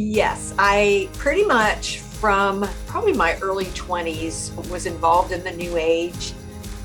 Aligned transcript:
Yes, 0.00 0.54
I 0.60 1.08
pretty 1.14 1.44
much 1.44 1.98
from 1.98 2.64
probably 2.86 3.12
my 3.14 3.36
early 3.40 3.64
20s 3.64 4.54
was 4.70 4.86
involved 4.86 5.32
in 5.32 5.42
the 5.42 5.50
New 5.50 5.76
Age, 5.76 6.34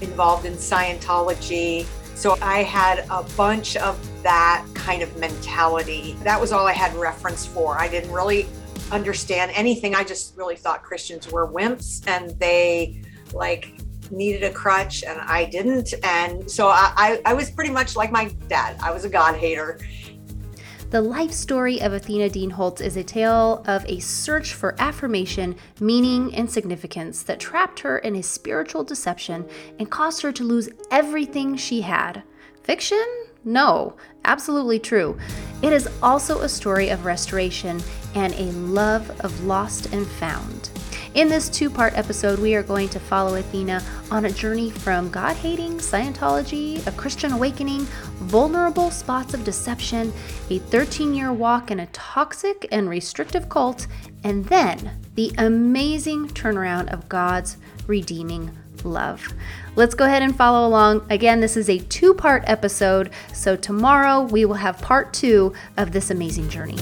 involved 0.01 0.47
in 0.47 0.53
Scientology. 0.53 1.85
So 2.15 2.39
I 2.41 2.63
had 2.63 3.05
a 3.11 3.21
bunch 3.37 3.77
of 3.77 3.99
that 4.23 4.65
kind 4.73 5.03
of 5.03 5.15
mentality. 5.17 6.13
That 6.23 6.41
was 6.41 6.51
all 6.51 6.65
I 6.65 6.73
had 6.73 6.91
reference 6.95 7.45
for. 7.45 7.77
I 7.77 7.87
didn't 7.87 8.11
really 8.11 8.47
understand 8.91 9.51
anything. 9.53 9.93
I 9.93 10.03
just 10.03 10.35
really 10.35 10.55
thought 10.55 10.81
Christians 10.81 11.31
were 11.31 11.47
wimps 11.47 12.01
and 12.07 12.31
they 12.39 13.03
like 13.31 13.75
needed 14.09 14.43
a 14.43 14.51
crutch 14.51 15.03
and 15.03 15.21
I 15.21 15.45
didn't. 15.45 15.93
And 16.03 16.49
so 16.49 16.69
I, 16.69 16.91
I, 16.97 17.21
I 17.25 17.33
was 17.35 17.51
pretty 17.51 17.71
much 17.71 17.95
like 17.95 18.11
my 18.11 18.25
dad. 18.47 18.75
I 18.81 18.91
was 18.91 19.05
a 19.05 19.09
God 19.09 19.35
hater. 19.35 19.79
The 20.93 21.01
life 21.01 21.31
story 21.31 21.81
of 21.81 21.91
Athena 21.91 22.29
Dean 22.29 22.51
Holtz 22.51 22.79
is 22.79 22.97
a 22.97 23.03
tale 23.03 23.63
of 23.65 23.83
a 23.87 23.97
search 23.97 24.53
for 24.53 24.75
affirmation, 24.77 25.55
meaning, 25.79 26.35
and 26.35 26.47
significance 26.47 27.23
that 27.23 27.39
trapped 27.39 27.79
her 27.79 27.97
in 27.97 28.15
a 28.15 28.21
spiritual 28.21 28.83
deception 28.83 29.49
and 29.79 29.89
caused 29.89 30.21
her 30.21 30.31
to 30.31 30.43
lose 30.43 30.69
everything 30.91 31.55
she 31.55 31.81
had. 31.81 32.21
Fiction? 32.61 33.03
No, 33.43 33.95
absolutely 34.23 34.77
true. 34.77 35.17
It 35.63 35.73
is 35.73 35.89
also 36.03 36.41
a 36.41 36.47
story 36.47 36.89
of 36.89 37.05
restoration 37.05 37.81
and 38.13 38.35
a 38.35 38.51
love 38.51 39.09
of 39.21 39.45
lost 39.45 39.91
and 39.93 40.05
found. 40.05 40.62
In 41.15 41.29
this 41.29 41.47
two 41.47 41.69
part 41.69 41.95
episode, 41.95 42.39
we 42.39 42.55
are 42.55 42.63
going 42.63 42.89
to 42.89 42.99
follow 42.99 43.35
Athena 43.35 43.83
on 44.09 44.25
a 44.25 44.31
journey 44.31 44.71
from 44.71 45.11
God 45.11 45.35
hating, 45.35 45.73
Scientology, 45.73 46.85
a 46.87 46.91
Christian 46.93 47.33
awakening, 47.33 47.81
vulnerable 48.21 48.89
spots 48.89 49.35
of 49.35 49.43
deception, 49.43 50.11
a 50.49 50.57
13 50.57 51.13
year 51.13 51.31
walk 51.31 51.69
in 51.69 51.81
a 51.81 51.85
toxic 51.87 52.67
and 52.71 52.89
restrictive 52.89 53.47
cult, 53.47 53.85
and 54.23 54.43
then 54.45 54.89
the 55.13 55.31
amazing 55.37 56.29
turnaround 56.29 56.91
of 56.91 57.07
God's 57.09 57.57
redeeming 57.85 58.49
love. 58.83 59.23
Let's 59.75 59.93
go 59.93 60.05
ahead 60.05 60.23
and 60.23 60.35
follow 60.35 60.67
along. 60.67 61.05
Again, 61.11 61.41
this 61.41 61.55
is 61.55 61.69
a 61.69 61.77
two 61.77 62.15
part 62.15 62.43
episode, 62.47 63.11
so 63.31 63.55
tomorrow 63.55 64.21
we 64.21 64.45
will 64.45 64.55
have 64.55 64.81
part 64.81 65.13
two 65.13 65.53
of 65.77 65.91
this 65.91 66.09
amazing 66.09 66.49
journey. 66.49 66.79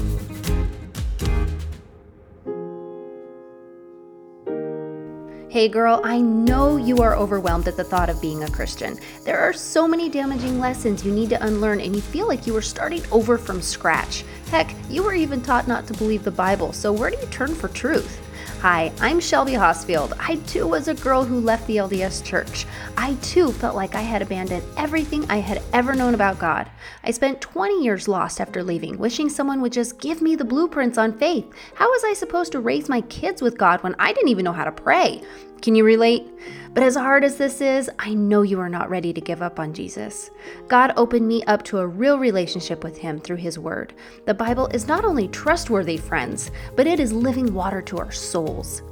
Hey 5.52 5.68
girl, 5.68 6.00
I 6.06 6.22
know 6.22 6.78
you 6.78 7.00
are 7.00 7.14
overwhelmed 7.14 7.68
at 7.68 7.76
the 7.76 7.84
thought 7.84 8.10
of 8.10 8.22
being 8.22 8.46
a 8.46 8.50
Christian. 8.50 8.98
There 9.26 9.38
are 9.38 9.52
so 9.52 9.86
many 9.86 10.08
damaging 10.08 10.62
lessons 10.62 11.04
you 11.04 11.12
need 11.12 11.30
to 11.32 11.46
unlearn, 11.46 11.82
and 11.82 11.94
you 11.94 12.02
feel 12.02 12.26
like 12.26 12.48
you 12.48 12.56
are 12.56 12.62
starting 12.62 13.04
over 13.12 13.38
from 13.38 13.62
scratch. 13.62 14.24
Heck, 14.50 14.74
you 14.90 15.04
were 15.04 15.14
even 15.14 15.42
taught 15.42 15.68
not 15.68 15.88
to 15.88 15.94
believe 15.94 16.24
the 16.24 16.32
Bible, 16.32 16.72
so 16.72 16.94
where 16.94 17.10
do 17.10 17.18
you 17.18 17.26
turn 17.26 17.54
for 17.54 17.68
truth? 17.68 18.22
Hi, 18.62 18.92
I'm 19.02 19.20
Shelby 19.20 19.54
Hosfield. 19.54 20.14
I 20.20 20.36
too 20.46 20.68
was 20.68 20.88
a 20.88 20.94
girl 20.94 21.24
who 21.24 21.40
left 21.40 21.66
the 21.66 21.78
LDS 21.78 22.24
church. 22.24 22.68
I 22.96 23.16
too 23.24 23.52
felt 23.52 23.76
like 23.76 23.96
I 23.96 24.02
had 24.02 24.22
abandoned 24.22 24.62
everything 24.78 25.26
I 25.32 25.38
had 25.38 25.64
ever 25.74 25.96
known 25.96 26.14
about 26.14 26.38
God. 26.38 26.70
I 27.04 27.10
spent 27.10 27.42
20 27.42 27.84
years 27.84 28.08
lost 28.08 28.40
after 28.40 28.64
leaving, 28.64 29.00
wishing 29.00 29.30
someone 29.30 29.62
would 29.62 29.72
just 29.74 30.00
give 30.00 30.22
me 30.22 30.36
the 30.36 30.46
blueprints 30.46 31.00
on 31.00 31.18
faith. 31.18 31.52
How 31.74 31.90
was 31.90 32.04
I 32.04 32.14
supposed 32.14 32.52
to 32.52 32.60
raise 32.60 32.88
my 32.88 33.02
kids 33.02 33.42
with 33.42 33.58
God 33.58 33.82
when 33.82 33.96
I 33.98 34.14
didn't 34.14 34.30
even 34.30 34.46
know 34.46 34.54
how 34.54 34.66
to 34.66 34.72
pray? 34.72 35.24
Can 35.64 35.74
you 35.74 35.84
relate? 35.84 36.30
But 36.74 36.84
as 36.84 36.96
hard 36.96 37.26
as 37.26 37.36
this 37.36 37.60
is, 37.60 37.90
I 38.00 38.14
know 38.14 38.44
you 38.44 38.60
are 38.62 38.70
not 38.70 38.90
ready 38.90 39.12
to 39.12 39.20
give 39.20 39.42
up 39.42 39.60
on 39.60 39.74
Jesus. 39.74 40.30
God 40.70 40.94
opened 40.96 41.28
me 41.28 41.44
up 41.44 41.64
to 41.64 41.80
a 41.80 41.88
real 41.88 42.18
relationship 42.18 42.82
with 42.82 42.98
Him 42.98 43.20
through 43.20 43.38
His 43.38 43.60
Word. 43.60 43.94
The 44.26 44.34
Bible 44.34 44.68
is 44.68 44.88
not 44.88 45.04
only 45.04 45.28
trustworthy, 45.28 45.98
friends, 45.98 46.50
but 46.78 46.88
it 46.88 47.02
is 47.02 47.12
living 47.12 47.54
water 47.54 47.82
to 47.82 47.98
our 47.98 48.12
souls. 48.12 48.84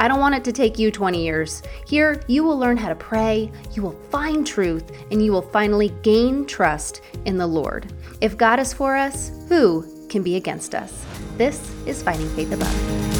I 0.00 0.08
don't 0.08 0.18
want 0.18 0.34
it 0.34 0.42
to 0.44 0.52
take 0.52 0.80
you 0.80 0.90
20 0.90 1.22
years. 1.22 1.62
Here, 1.86 2.20
you 2.26 2.42
will 2.42 2.58
learn 2.58 2.76
how 2.76 2.88
to 2.88 2.96
pray, 2.96 3.52
you 3.72 3.82
will 3.82 4.00
find 4.10 4.44
truth, 4.44 4.90
and 5.12 5.24
you 5.24 5.30
will 5.30 5.42
finally 5.42 5.94
gain 6.02 6.44
trust 6.44 7.02
in 7.24 7.38
the 7.38 7.46
Lord. 7.46 7.92
If 8.20 8.36
God 8.36 8.58
is 8.58 8.72
for 8.72 8.96
us, 8.96 9.30
who 9.48 9.86
can 10.08 10.24
be 10.24 10.34
against 10.34 10.74
us? 10.74 11.04
This 11.36 11.72
is 11.86 12.02
Finding 12.02 12.28
Faith 12.30 12.50
Above. 12.52 13.17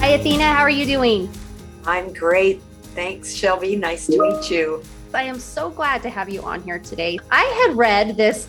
Hi, 0.00 0.10
Athena. 0.10 0.44
How 0.44 0.62
are 0.62 0.70
you 0.70 0.86
doing? 0.86 1.28
I'm 1.84 2.12
great. 2.12 2.62
Thanks, 2.94 3.34
Shelby. 3.34 3.74
Nice 3.74 4.06
to 4.06 4.22
meet 4.22 4.48
you. 4.48 4.82
I 5.12 5.24
am 5.24 5.40
so 5.40 5.70
glad 5.70 6.02
to 6.02 6.08
have 6.08 6.28
you 6.28 6.40
on 6.42 6.62
here 6.62 6.78
today. 6.78 7.18
I 7.32 7.42
had 7.66 7.76
read 7.76 8.16
this 8.16 8.46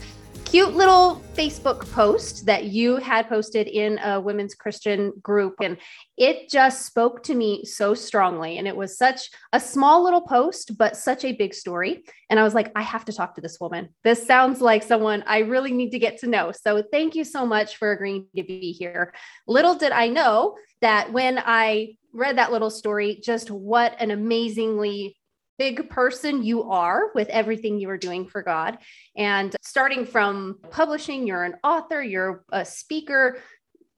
cute 0.50 0.74
little 0.74 1.22
Facebook 1.36 1.88
post 1.92 2.48
that 2.48 2.66
you 2.66 2.96
had 2.96 3.30
posted 3.30 3.68
in 3.68 4.00
a 4.00 4.20
women's 4.20 4.56
Christian 4.56 5.14
group, 5.22 5.54
and 5.62 5.78
it 6.18 6.50
just 6.50 6.88
spoke 6.88 7.22
to 7.24 7.36
me 7.36 7.64
so 7.66 7.94
strongly. 7.94 8.58
And 8.58 8.68
it 8.68 8.76
was 8.76 8.98
such 8.98 9.30
a 9.54 9.60
small 9.60 10.04
little 10.04 10.22
post, 10.22 10.76
but 10.76 10.98
such 10.98 11.24
a 11.24 11.34
big 11.34 11.54
story. 11.54 12.04
And 12.32 12.40
I 12.40 12.44
was 12.44 12.56
like, 12.56 12.72
I 12.76 12.82
have 12.82 13.06
to 13.06 13.14
talk 13.14 13.36
to 13.36 13.42
this 13.42 13.60
woman. 13.62 13.90
This 14.04 14.26
sounds 14.26 14.60
like 14.60 14.82
someone 14.82 15.24
I 15.28 15.40
really 15.40 15.72
need 15.72 15.92
to 15.92 16.00
get 16.00 16.18
to 16.22 16.28
know. 16.28 16.52
So 16.52 16.82
thank 16.92 17.14
you 17.14 17.26
so 17.26 17.46
much 17.46 17.78
for 17.78 17.92
agreeing 17.92 18.26
to 18.36 18.42
be 18.42 18.72
here. 18.72 19.14
Little 19.48 19.76
did 19.76 19.92
I 19.92 20.08
know 20.08 20.56
that 20.82 21.14
when 21.14 21.38
I 21.46 21.96
read 22.12 22.40
that 22.40 22.52
little 22.52 22.72
story, 22.72 23.22
just 23.24 23.52
what 23.52 23.96
an 24.00 24.10
amazingly 24.10 25.16
big 25.60 25.90
person 25.90 26.42
you 26.42 26.64
are 26.72 27.12
with 27.14 27.28
everything 27.28 27.78
you 27.80 27.90
are 27.90 27.98
doing 27.98 28.26
for 28.26 28.42
God. 28.42 28.80
And 29.16 29.56
starting 29.62 30.06
from 30.06 30.58
publishing, 30.72 31.28
you're 31.28 31.44
an 31.44 31.56
author, 31.64 32.02
you're 32.02 32.44
a 32.52 32.66
speaker, 32.66 33.38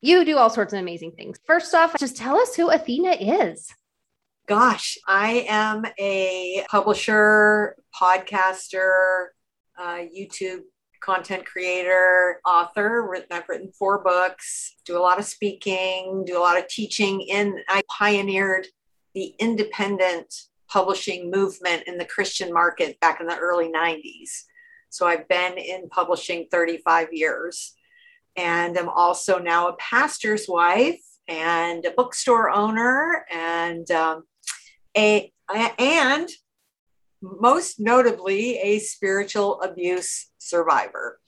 you 0.02 0.26
do 0.26 0.38
all 0.38 0.50
sorts 0.50 0.74
of 0.74 0.80
amazing 0.80 1.12
things. 1.12 1.40
First 1.46 1.74
off, 1.76 1.96
just 2.00 2.18
tell 2.18 2.36
us 2.38 2.56
who 2.56 2.70
Athena 2.70 3.12
is. 3.12 3.70
Gosh, 4.48 4.98
I 5.08 5.46
am 5.48 5.86
a 6.00 6.66
publisher, 6.70 7.78
podcaster, 7.96 9.28
uh, 9.80 10.00
YouTube 10.18 10.62
content 11.02 11.46
creator, 11.46 12.42
author. 12.46 13.16
I've 13.30 13.48
written 13.48 13.72
four 13.78 14.04
books, 14.04 14.76
do 14.86 14.98
a 14.98 15.00
lot 15.00 15.20
of 15.20 15.26
speaking, 15.26 16.24
do 16.26 16.38
a 16.38 16.42
lot 16.42 16.58
of 16.58 16.68
teaching. 16.68 17.22
In 17.22 17.60
I 17.70 17.84
pioneered 17.88 18.68
the 19.14 19.34
independent 19.40 20.34
publishing 20.72 21.30
movement 21.30 21.84
in 21.88 21.98
the 21.98 22.06
Christian 22.06 22.54
market 22.54 23.00
back 23.00 23.20
in 23.20 23.28
the 23.28 23.38
early 23.38 23.70
90s. 23.70 24.44
So 24.90 25.06
I've 25.06 25.28
been 25.28 25.58
in 25.58 25.90
publishing 25.90 26.48
35 26.52 27.10
years. 27.12 27.74
And 28.36 28.78
I'm 28.78 28.90
also 28.90 29.40
now 29.40 29.68
a 29.68 29.74
pastor's 29.74 30.48
wife 30.48 31.02
and 31.28 31.86
a 31.86 31.92
bookstore 31.92 32.50
owner 32.50 33.26
and 33.32 33.90
um, 33.92 34.24
a 34.98 35.32
and 35.78 36.30
most 37.22 37.80
notably 37.80 38.58
a 38.58 38.80
spiritual 38.80 39.62
abuse 39.62 40.28
survivor. 40.38 41.20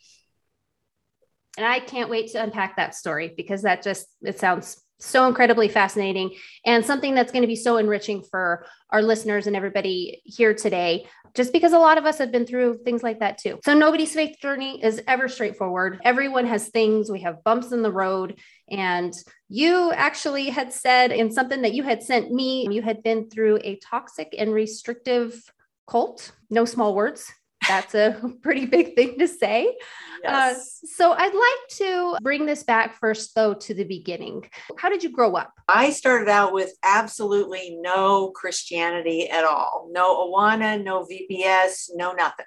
And 1.58 1.66
I 1.66 1.80
can't 1.80 2.10
wait 2.10 2.32
to 2.32 2.42
unpack 2.42 2.78
that 2.78 2.96
story 2.96 3.34
because 3.36 3.62
that 3.62 3.84
just 3.84 4.08
it 4.22 4.40
sounds 4.40 4.83
so 5.04 5.28
incredibly 5.28 5.68
fascinating 5.68 6.36
and 6.66 6.86
something 6.86 7.14
that's 7.14 7.32
going 7.32 7.42
to 7.42 7.48
be 7.48 7.56
so 7.56 7.78
enriching 7.78 8.24
for 8.24 8.66
our 8.90 9.02
listeners 9.02 9.48
and 9.48 9.56
everybody 9.56 10.22
here 10.26 10.54
today 10.54 11.06
just 11.36 11.52
because 11.52 11.74
a 11.74 11.80
lot 11.80 11.98
of 11.98 12.06
us 12.06 12.20
have 12.20 12.32
been 12.32 12.46
through 12.46 12.78
things 12.86 13.02
like 13.02 13.20
that 13.20 13.38
too. 13.38 13.60
So 13.66 13.74
nobody's 13.74 14.14
faith 14.14 14.38
journey 14.40 14.84
is 14.84 15.02
ever 15.08 15.28
straightforward. 15.28 16.00
Everyone 16.04 16.46
has 16.46 16.70
things, 16.70 17.12
we 17.12 17.22
have 17.22 17.44
bumps 17.44 17.72
in 17.72 17.82
the 17.82 17.92
road 17.92 18.40
and 18.70 19.14
you 19.50 19.92
actually 19.94 20.50
had 20.50 20.72
said 20.72 21.12
in 21.12 21.32
something 21.32 21.64
that 21.64 21.74
you 21.74 21.84
had 21.84 22.04
sent 22.04 22.32
me, 22.32 22.68
you 22.70 22.82
had 22.82 23.04
been 23.04 23.30
through 23.30 23.60
a 23.64 23.78
toxic 23.78 24.36
and 24.38 24.54
restrictive 24.54 25.42
cult, 25.88 26.32
no 26.50 26.66
small 26.66 26.96
words. 26.96 27.32
That's 27.68 27.96
a 27.96 28.20
pretty 28.42 28.66
big 28.66 28.96
thing 28.96 29.18
to 29.20 29.28
say. 29.28 29.68
Uh, 29.68 30.30
yes. 30.32 30.80
Uh, 30.84 30.88
so 30.88 31.14
I'd 31.14 31.34
like 31.34 31.78
to 31.78 32.18
bring 32.22 32.46
this 32.46 32.64
back 32.64 32.98
first, 33.00 33.36
though, 33.36 33.54
to 33.54 33.74
the 33.74 33.84
beginning. 33.84 34.50
How 34.78 34.90
did 34.90 35.04
you 35.04 35.12
grow 35.12 35.36
up? 35.36 35.54
I 35.68 35.90
started 35.92 36.30
out 36.30 36.54
with 36.54 36.72
absolutely 36.84 37.78
no 37.82 38.32
Christianity 38.32 39.30
at 39.30 39.44
all 39.44 39.90
no 39.92 40.28
Awana, 40.28 40.84
no 40.84 41.06
VBS, 41.06 41.90
no 41.96 42.14
nothing. 42.14 42.46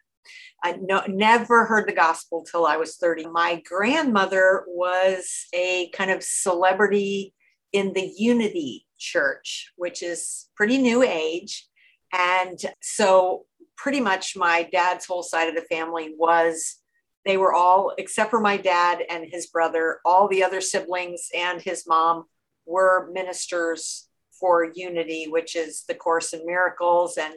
I 0.65 0.79
no, 0.81 1.03
never 1.07 1.67
heard 1.67 1.89
the 1.89 1.95
gospel 1.95 2.45
till 2.45 2.67
I 2.67 2.77
was 2.77 2.97
30. 2.97 3.27
My 3.27 3.62
grandmother 3.69 4.65
was 4.67 5.47
a 5.55 5.91
kind 5.91 6.11
of 6.11 6.23
celebrity 6.23 7.35
in 7.73 7.93
the 7.93 8.12
Unity 8.17 8.87
Church, 8.99 9.73
which 9.77 10.03
is 10.03 10.49
pretty 10.57 10.79
new 10.79 11.03
age. 11.03 11.67
And 12.12 12.59
so, 12.81 13.45
pretty 13.76 14.00
much 14.00 14.37
my 14.37 14.69
dad's 14.73 15.06
whole 15.06 15.23
side 15.23 15.49
of 15.49 15.55
the 15.55 15.62
family 15.62 16.14
was 16.17 16.76
they 17.25 17.37
were 17.37 17.52
all, 17.52 17.93
except 17.99 18.31
for 18.31 18.40
my 18.40 18.56
dad 18.56 19.02
and 19.11 19.26
his 19.28 19.46
brother, 19.49 20.00
all 20.05 20.28
the 20.28 20.44
other 20.44 20.61
siblings 20.61 21.28
and 21.34 21.61
his 21.61 21.84
mom 21.87 22.25
were 22.67 23.11
ministers 23.12 24.08
for 24.38 24.70
unity, 24.75 25.26
which 25.28 25.56
is 25.56 25.84
the 25.88 25.94
Course 25.94 26.32
in 26.32 26.44
Miracles 26.46 27.19
and 27.19 27.34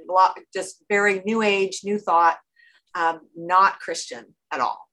just 0.53 0.83
very 0.89 1.21
new 1.25 1.41
age, 1.41 1.81
new 1.83 1.97
thought, 1.97 2.37
um, 2.93 3.21
not 3.35 3.79
Christian 3.79 4.35
at 4.51 4.59
all. 4.59 4.89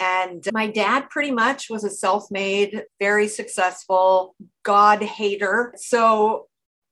And 0.00 0.46
my 0.52 0.68
dad 0.68 1.10
pretty 1.10 1.32
much 1.32 1.70
was 1.70 1.84
a 1.84 1.90
self 1.90 2.30
made, 2.30 2.84
very 3.00 3.28
successful 3.28 4.34
God 4.62 5.02
hater. 5.02 5.72
So 5.76 6.47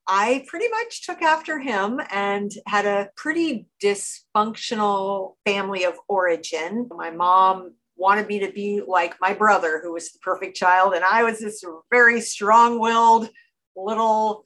I 0.09 0.45
pretty 0.47 0.69
much 0.69 1.05
took 1.05 1.21
after 1.23 1.59
him 1.59 2.01
and 2.11 2.53
had 2.67 2.87
a 2.87 3.11
pretty 3.17 3.67
dysfunctional 3.83 5.35
family 5.45 5.85
of 5.85 5.95
origin. 6.09 6.89
My 6.95 7.11
mom 7.11 7.75
wanted 7.97 8.29
me 8.29 8.39
to 8.41 8.53
be 8.53 8.83
like 8.87 9.21
my 9.21 9.35
brother, 9.35 9.81
who 9.83 9.93
was 9.93 10.13
the 10.13 10.19
perfect 10.21 10.57
child. 10.57 10.95
And 10.95 11.05
I 11.05 11.25
was 11.25 11.41
this 11.41 11.65
very 11.91 12.21
strong 12.21 12.79
willed 12.79 13.31
little 13.75 14.45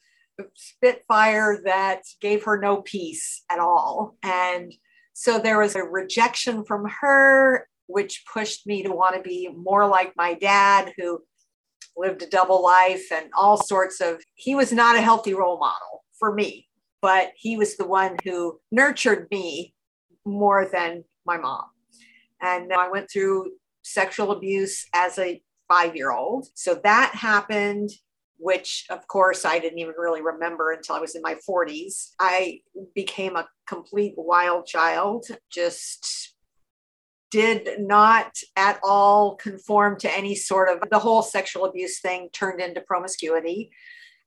spitfire 0.55 1.61
that 1.65 2.03
gave 2.21 2.45
her 2.45 2.59
no 2.59 2.79
peace 2.83 3.43
at 3.51 3.59
all. 3.59 4.17
And 4.23 4.73
so 5.13 5.39
there 5.39 5.59
was 5.59 5.75
a 5.75 5.83
rejection 5.83 6.65
from 6.65 6.87
her, 7.03 7.69
which 7.87 8.25
pushed 8.33 8.67
me 8.67 8.83
to 8.85 8.93
want 8.93 9.17
to 9.17 9.21
be 9.21 9.49
more 9.55 9.87
like 9.87 10.15
my 10.17 10.35
dad, 10.35 10.93
who 10.97 11.21
lived 11.97 12.23
a 12.23 12.27
double 12.27 12.63
life 12.63 13.11
and 13.13 13.31
all 13.37 13.57
sorts 13.57 14.01
of, 14.01 14.23
he 14.35 14.55
was 14.55 14.73
not 14.73 14.97
a 14.97 15.01
healthy 15.03 15.35
role 15.35 15.59
model 15.59 16.05
for 16.19 16.35
me, 16.35 16.69
but 17.03 17.33
he 17.37 17.57
was 17.57 17.77
the 17.77 17.87
one 17.87 18.17
who 18.25 18.59
nurtured 18.71 19.29
me 19.31 19.75
more 20.25 20.69
than 20.71 21.05
my 21.27 21.37
mom. 21.37 21.65
And 22.41 22.73
I 22.73 22.91
went 22.91 23.11
through 23.11 23.53
sexual 23.83 24.33
abuse 24.33 24.87
as 24.95 25.19
a 25.19 25.43
five 25.69 25.95
year 25.95 26.13
old. 26.13 26.49
So 26.55 26.81
that 26.85 27.15
happened, 27.15 27.91
which 28.39 28.87
of 28.91 29.07
course 29.07 29.45
I 29.45 29.59
didn't 29.59 29.79
even 29.79 29.95
really 29.97 30.23
remember 30.23 30.73
until 30.73 30.97
I 30.97 31.01
was 31.01 31.15
in 31.15 31.23
my 31.23 31.37
40s. 31.49 32.11
I 32.19 32.61
became 32.95 33.37
a 33.37 33.49
complete 33.67 34.15
wild 34.17 34.67
child, 34.67 35.27
just 35.51 36.35
did 37.31 37.81
not 37.81 38.33
at 38.57 38.81
all 38.83 39.37
conform 39.37 39.99
to 40.01 40.17
any 40.17 40.35
sort 40.35 40.69
of 40.69 40.89
the 40.91 40.99
whole 40.99 41.23
sexual 41.23 41.65
abuse 41.65 42.01
thing 42.01 42.29
turned 42.33 42.61
into 42.61 42.81
promiscuity. 42.81 43.71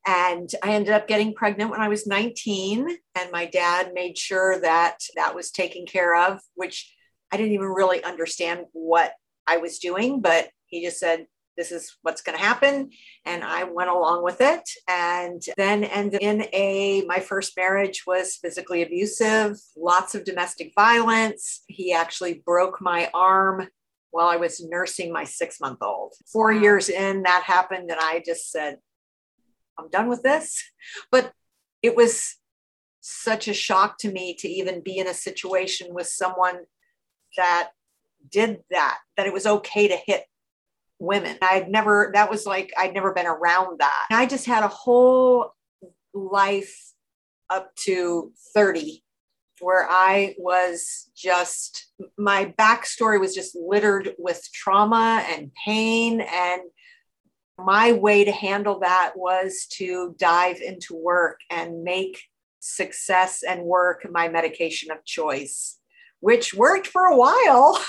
And 0.05 0.49
I 0.61 0.73
ended 0.73 0.93
up 0.93 1.07
getting 1.07 1.33
pregnant 1.33 1.71
when 1.71 1.81
I 1.81 1.87
was 1.87 2.05
19, 2.05 2.87
and 3.15 3.31
my 3.31 3.45
dad 3.45 3.91
made 3.93 4.17
sure 4.17 4.59
that 4.59 4.97
that 5.15 5.33
was 5.33 5.51
taken 5.51 5.85
care 5.85 6.15
of, 6.15 6.39
which 6.55 6.93
I 7.31 7.37
didn't 7.37 7.53
even 7.53 7.67
really 7.67 8.03
understand 8.03 8.65
what 8.73 9.13
I 9.47 9.57
was 9.57 9.79
doing, 9.79 10.21
but 10.21 10.49
he 10.65 10.83
just 10.83 10.99
said, 10.99 11.27
this 11.57 11.71
is 11.71 11.97
what's 12.01 12.21
going 12.21 12.37
to 12.37 12.43
happen. 12.43 12.89
And 13.25 13.43
i 13.43 13.63
went 13.63 13.89
along 13.89 14.23
with 14.23 14.41
it 14.41 14.67
and 14.87 15.41
then 15.57 15.83
ended 15.83 16.21
in 16.21 16.45
a 16.53 17.03
my 17.07 17.19
first 17.19 17.53
marriage 17.57 18.03
was 18.05 18.35
physically 18.35 18.81
abusive 18.81 19.57
lots 19.77 20.15
of 20.15 20.23
domestic 20.23 20.71
violence. 20.75 21.63
He 21.67 21.93
actually 21.93 22.41
broke 22.45 22.81
my 22.81 23.09
arm 23.13 23.67
while 24.11 24.27
i 24.27 24.35
was 24.35 24.63
nursing 24.63 25.11
my 25.11 25.23
six 25.23 25.59
month 25.59 25.79
old 25.81 26.13
four 26.31 26.51
years 26.51 26.87
in 26.87 27.23
that 27.23 27.41
happened 27.43 27.89
and 27.89 27.99
i 27.99 28.21
just 28.23 28.51
said 28.51 28.77
i'm 29.77 29.89
done 29.89 30.07
with 30.07 30.23
this. 30.23 30.63
But 31.11 31.33
it 31.81 31.95
was 31.95 32.35
such 33.01 33.47
a 33.47 33.53
shock 33.53 33.97
to 33.99 34.11
me 34.11 34.33
to 34.35 34.47
even 34.47 34.81
be 34.81 34.97
in 34.97 35.07
a 35.07 35.13
situation 35.13 35.93
with 35.93 36.07
someone 36.07 36.59
that 37.35 37.71
did 38.29 38.63
that, 38.71 38.99
that 39.17 39.27
it 39.27 39.33
was 39.33 39.45
okay 39.45 39.87
to 39.89 39.97
hit 39.97 40.23
women. 40.99 41.37
I'd 41.41 41.69
never, 41.69 42.11
that 42.13 42.29
was 42.29 42.45
like, 42.45 42.73
I'd 42.77 42.93
never 42.93 43.13
been 43.13 43.27
around 43.27 43.79
that. 43.79 44.05
I 44.11 44.25
just 44.25 44.45
had 44.45 44.63
a 44.63 44.69
whole 44.69 45.53
life 46.13 46.93
up 47.49 47.75
to 47.75 48.31
30 48.53 49.03
where 49.59 49.87
I 49.89 50.35
was 50.37 51.09
just, 51.15 51.87
my 52.17 52.53
backstory 52.57 53.19
was 53.19 53.35
just 53.35 53.55
littered 53.55 54.13
with 54.17 54.47
trauma 54.53 55.25
and 55.29 55.51
pain. 55.65 56.21
And 56.21 56.61
my 57.57 57.93
way 57.93 58.25
to 58.25 58.31
handle 58.31 58.79
that 58.79 59.13
was 59.15 59.67
to 59.73 60.15
dive 60.17 60.59
into 60.61 60.95
work 60.95 61.39
and 61.49 61.83
make 61.83 62.23
success 62.59 63.43
and 63.47 63.63
work 63.63 64.07
my 64.09 64.27
medication 64.29 64.89
of 64.91 65.03
choice 65.05 65.77
which 66.23 66.53
worked 66.53 66.87
for 66.87 67.05
a 67.05 67.17
while. 67.17 67.77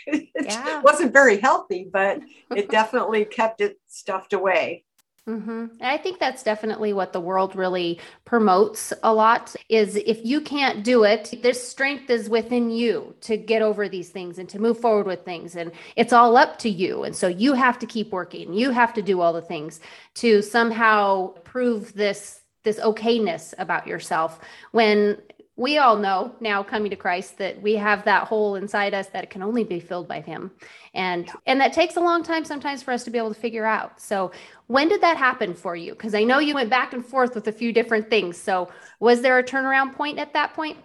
it 0.06 0.28
yeah. 0.40 0.80
wasn't 0.80 1.12
very 1.12 1.38
healthy, 1.38 1.88
but 1.90 2.20
it 2.54 2.70
definitely 2.70 3.24
kept 3.24 3.60
it 3.60 3.78
stuffed 3.86 4.32
away. 4.32 4.84
Mm-hmm. 5.28 5.66
I 5.80 5.98
think 5.98 6.18
that's 6.18 6.42
definitely 6.42 6.92
what 6.92 7.12
the 7.12 7.20
world 7.20 7.54
really 7.54 8.00
promotes 8.24 8.92
a 9.02 9.12
lot 9.12 9.54
is 9.68 9.96
if 9.96 10.24
you 10.24 10.40
can't 10.40 10.82
do 10.82 11.04
it, 11.04 11.34
this 11.42 11.66
strength 11.66 12.10
is 12.10 12.28
within 12.28 12.70
you 12.70 13.14
to 13.22 13.36
get 13.36 13.62
over 13.62 13.88
these 13.88 14.08
things 14.08 14.38
and 14.38 14.48
to 14.48 14.58
move 14.58 14.80
forward 14.80 15.06
with 15.06 15.24
things. 15.24 15.56
And 15.56 15.72
it's 15.94 16.12
all 16.12 16.36
up 16.36 16.58
to 16.60 16.70
you. 16.70 17.04
And 17.04 17.14
so 17.14 17.28
you 17.28 17.52
have 17.52 17.78
to 17.80 17.86
keep 17.86 18.10
working. 18.10 18.54
You 18.54 18.70
have 18.70 18.94
to 18.94 19.02
do 19.02 19.20
all 19.20 19.32
the 19.32 19.42
things 19.42 19.80
to 20.14 20.42
somehow 20.42 21.28
prove 21.44 21.94
this 21.94 22.38
this 22.62 22.78
okayness 22.80 23.54
about 23.56 23.86
yourself 23.86 24.38
when 24.72 25.16
we 25.60 25.76
all 25.76 25.98
know 25.98 26.34
now 26.40 26.62
coming 26.62 26.88
to 26.88 26.96
Christ 26.96 27.36
that 27.36 27.60
we 27.60 27.74
have 27.74 28.02
that 28.06 28.26
hole 28.26 28.54
inside 28.54 28.94
us 28.94 29.08
that 29.08 29.28
can 29.28 29.42
only 29.42 29.62
be 29.62 29.78
filled 29.78 30.08
by 30.08 30.22
him. 30.22 30.50
And 30.94 31.26
yeah. 31.26 31.34
and 31.44 31.60
that 31.60 31.74
takes 31.74 31.96
a 31.96 32.00
long 32.00 32.22
time 32.22 32.46
sometimes 32.46 32.82
for 32.82 32.92
us 32.92 33.04
to 33.04 33.10
be 33.10 33.18
able 33.18 33.34
to 33.34 33.38
figure 33.38 33.66
out. 33.66 34.00
So 34.00 34.32
when 34.68 34.88
did 34.88 35.02
that 35.02 35.18
happen 35.18 35.52
for 35.52 35.76
you? 35.76 35.92
Because 35.92 36.14
I 36.14 36.24
know 36.24 36.38
you 36.38 36.54
went 36.54 36.70
back 36.70 36.94
and 36.94 37.04
forth 37.04 37.34
with 37.34 37.46
a 37.46 37.52
few 37.52 37.74
different 37.74 38.08
things. 38.08 38.38
So 38.38 38.70
was 39.00 39.20
there 39.20 39.38
a 39.38 39.44
turnaround 39.44 39.92
point 39.92 40.18
at 40.18 40.32
that 40.32 40.54
point? 40.54 40.78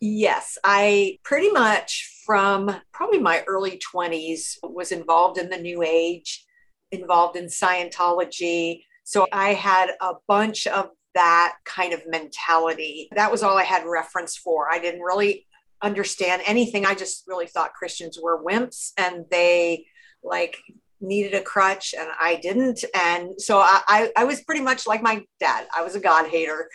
Yes, 0.00 0.56
I 0.64 1.18
pretty 1.22 1.50
much 1.50 2.22
from 2.24 2.74
probably 2.92 3.18
my 3.18 3.44
early 3.46 3.78
20s 3.94 4.56
was 4.62 4.90
involved 4.90 5.36
in 5.36 5.50
the 5.50 5.58
new 5.58 5.82
age, 5.82 6.46
involved 6.90 7.36
in 7.36 7.44
Scientology. 7.44 8.84
So 9.04 9.26
I 9.32 9.52
had 9.52 9.90
a 10.00 10.14
bunch 10.26 10.66
of 10.66 10.88
that 11.14 11.56
kind 11.64 11.92
of 11.92 12.06
mentality. 12.06 13.08
That 13.14 13.30
was 13.30 13.42
all 13.42 13.56
I 13.56 13.64
had 13.64 13.86
reference 13.86 14.36
for. 14.36 14.70
I 14.70 14.78
didn't 14.78 15.00
really 15.00 15.46
understand 15.82 16.42
anything. 16.46 16.86
I 16.86 16.94
just 16.94 17.24
really 17.26 17.46
thought 17.46 17.74
Christians 17.74 18.18
were 18.20 18.42
wimps 18.42 18.92
and 18.96 19.24
they 19.30 19.86
like 20.22 20.58
needed 21.00 21.34
a 21.34 21.42
crutch 21.42 21.94
and 21.96 22.08
I 22.18 22.36
didn't. 22.36 22.84
And 22.94 23.40
so 23.40 23.58
I, 23.58 23.80
I, 23.86 24.12
I 24.16 24.24
was 24.24 24.42
pretty 24.42 24.62
much 24.62 24.86
like 24.86 25.02
my 25.02 25.24
dad. 25.38 25.66
I 25.76 25.82
was 25.82 25.94
a 25.94 26.00
God 26.00 26.28
hater. 26.28 26.68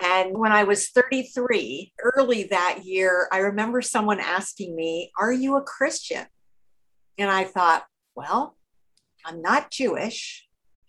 And 0.00 0.36
when 0.36 0.52
I 0.52 0.64
was 0.64 0.88
33, 0.88 1.92
early 2.00 2.44
that 2.44 2.80
year, 2.84 3.28
I 3.30 3.38
remember 3.38 3.80
someone 3.80 4.18
asking 4.18 4.74
me, 4.74 5.12
Are 5.18 5.32
you 5.32 5.56
a 5.56 5.62
Christian? 5.62 6.26
And 7.16 7.30
I 7.30 7.44
thought, 7.44 7.84
Well, 8.16 8.56
I'm 9.24 9.40
not 9.40 9.70
Jewish 9.70 10.48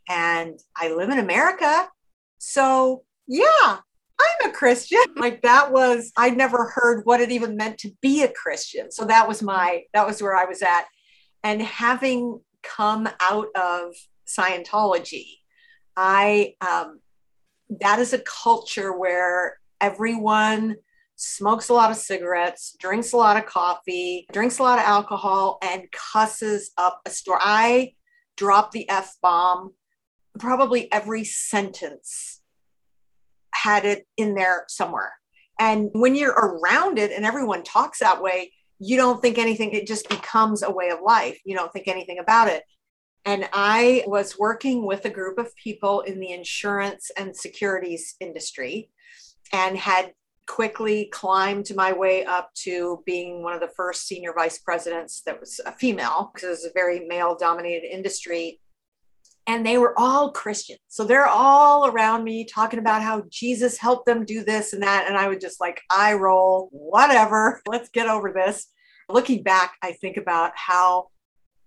and 0.10 0.60
I 0.75 0.91
live 0.91 1.10
in 1.10 1.20
America 1.20 1.88
so, 2.48 3.04
yeah, 3.28 3.80
I'm 4.22 4.50
a 4.50 4.54
Christian. 4.54 5.00
Like 5.18 5.42
that 5.42 5.72
was, 5.72 6.12
I'd 6.16 6.38
never 6.38 6.66
heard 6.75 7.04
what 7.06 7.20
it 7.20 7.32
even 7.32 7.58
meant 7.58 7.80
to 7.80 7.92
be 8.02 8.22
a 8.22 8.32
Christian. 8.32 8.92
So 8.92 9.06
that 9.06 9.28
was 9.28 9.42
my, 9.42 9.84
that 9.96 10.06
was 10.06 10.22
where 10.22 10.36
I 10.36 10.46
was 10.46 10.62
at. 10.62 10.86
And 11.44 11.60
having 11.62 12.40
come 12.62 13.10
out 13.20 13.48
of 13.56 13.96
Scientology, 14.28 15.25
I, 15.98 16.54
um, 16.62 17.00
that 17.82 17.98
is 17.98 18.14
a 18.14 18.20
culture 18.20 18.96
where 18.96 19.58
everyone 19.82 20.75
smokes 21.16 21.70
a 21.70 21.74
lot 21.74 21.90
of 21.90 21.98
cigarettes, 21.98 22.75
drinks 22.80 23.14
a 23.14 23.18
lot 23.18 23.38
of 23.38 23.48
coffee, 23.48 24.28
drinks 24.32 24.60
a 24.60 24.64
lot 24.64 24.78
of 24.78 24.86
alcohol, 24.86 25.58
and 25.64 25.92
cusses 25.92 26.72
up 26.78 27.02
a 27.08 27.10
store. 27.10 27.40
I 27.42 27.94
dropped 28.38 28.74
the 28.74 28.88
F 28.88 29.16
bomb 29.20 29.74
probably 30.39 30.92
every 30.92 31.24
sentence 31.24 32.42
had 33.54 33.86
it 33.86 34.06
in 34.18 34.36
there 34.36 34.65
somewhere. 34.68 35.13
And 35.60 35.89
when 35.94 36.15
you're 36.15 36.34
around 36.34 37.00
it 37.00 37.12
and 37.12 37.25
everyone 37.25 37.63
talks 37.63 38.00
that 38.00 38.22
way, 38.22 38.51
you 38.80 38.98
don't 38.98 39.22
think 39.22 39.38
anything, 39.38 39.72
it 39.72 39.88
just 39.88 40.10
becomes 40.10 40.62
a 40.62 40.72
way 40.72 40.89
of 40.89 41.00
life. 41.01 41.39
You 41.46 41.56
don't 41.56 41.72
think 41.72 41.88
anything 41.88 42.20
about 42.20 42.50
it. 42.50 42.63
And 43.24 43.50
I 43.54 44.04
was 44.06 44.38
working 44.38 44.86
with 44.86 45.06
a 45.06 45.10
group 45.10 45.39
of 45.39 45.56
people 45.56 46.01
in 46.01 46.20
the 46.20 46.32
insurance 46.32 47.10
and 47.18 47.36
securities 47.36 48.15
industry 48.20 48.89
and 49.51 49.77
had 49.77 50.13
quickly 50.48 51.10
climbed 51.12 51.74
my 51.75 51.92
way 51.92 52.24
up 52.24 52.51
to 52.54 53.01
being 53.06 53.42
one 53.42 53.54
of 53.54 53.62
the 53.62 53.74
first 53.75 54.08
senior 54.08 54.34
vice 54.34 54.60
presidents 54.60 55.24
that 55.25 55.39
was 55.39 55.60
a 55.65 55.72
female 55.72 56.32
because 56.34 56.48
it 56.48 56.51
was 56.51 56.65
a 56.65 56.72
very 56.75 57.08
male 57.08 57.36
dominated 57.36 57.88
industry 57.88 58.60
and 59.48 59.66
they 59.66 59.78
were 59.78 59.98
all 59.98 60.32
Christians. 60.32 60.80
So 60.88 61.04
they're 61.04 61.28
all 61.28 61.88
around 61.88 62.24
me 62.24 62.46
talking 62.46 62.80
about 62.80 63.04
how 63.04 63.24
Jesus 63.30 63.78
helped 63.78 64.06
them 64.06 64.25
do 64.25 64.44
this 64.44 64.74
and 64.74 64.82
that. 64.82 65.06
And 65.08 65.16
I 65.16 65.28
would 65.28 65.40
just 65.40 65.62
like, 65.62 65.82
I 65.92 66.14
roll, 66.14 66.70
whatever, 66.72 67.62
let's 67.68 67.90
get 67.90 68.08
over 68.08 68.32
this. 68.34 68.68
Looking 69.08 69.44
back, 69.44 69.75
I 69.84 69.92
think 69.94 70.18
about 70.18 70.54
how 70.56 71.10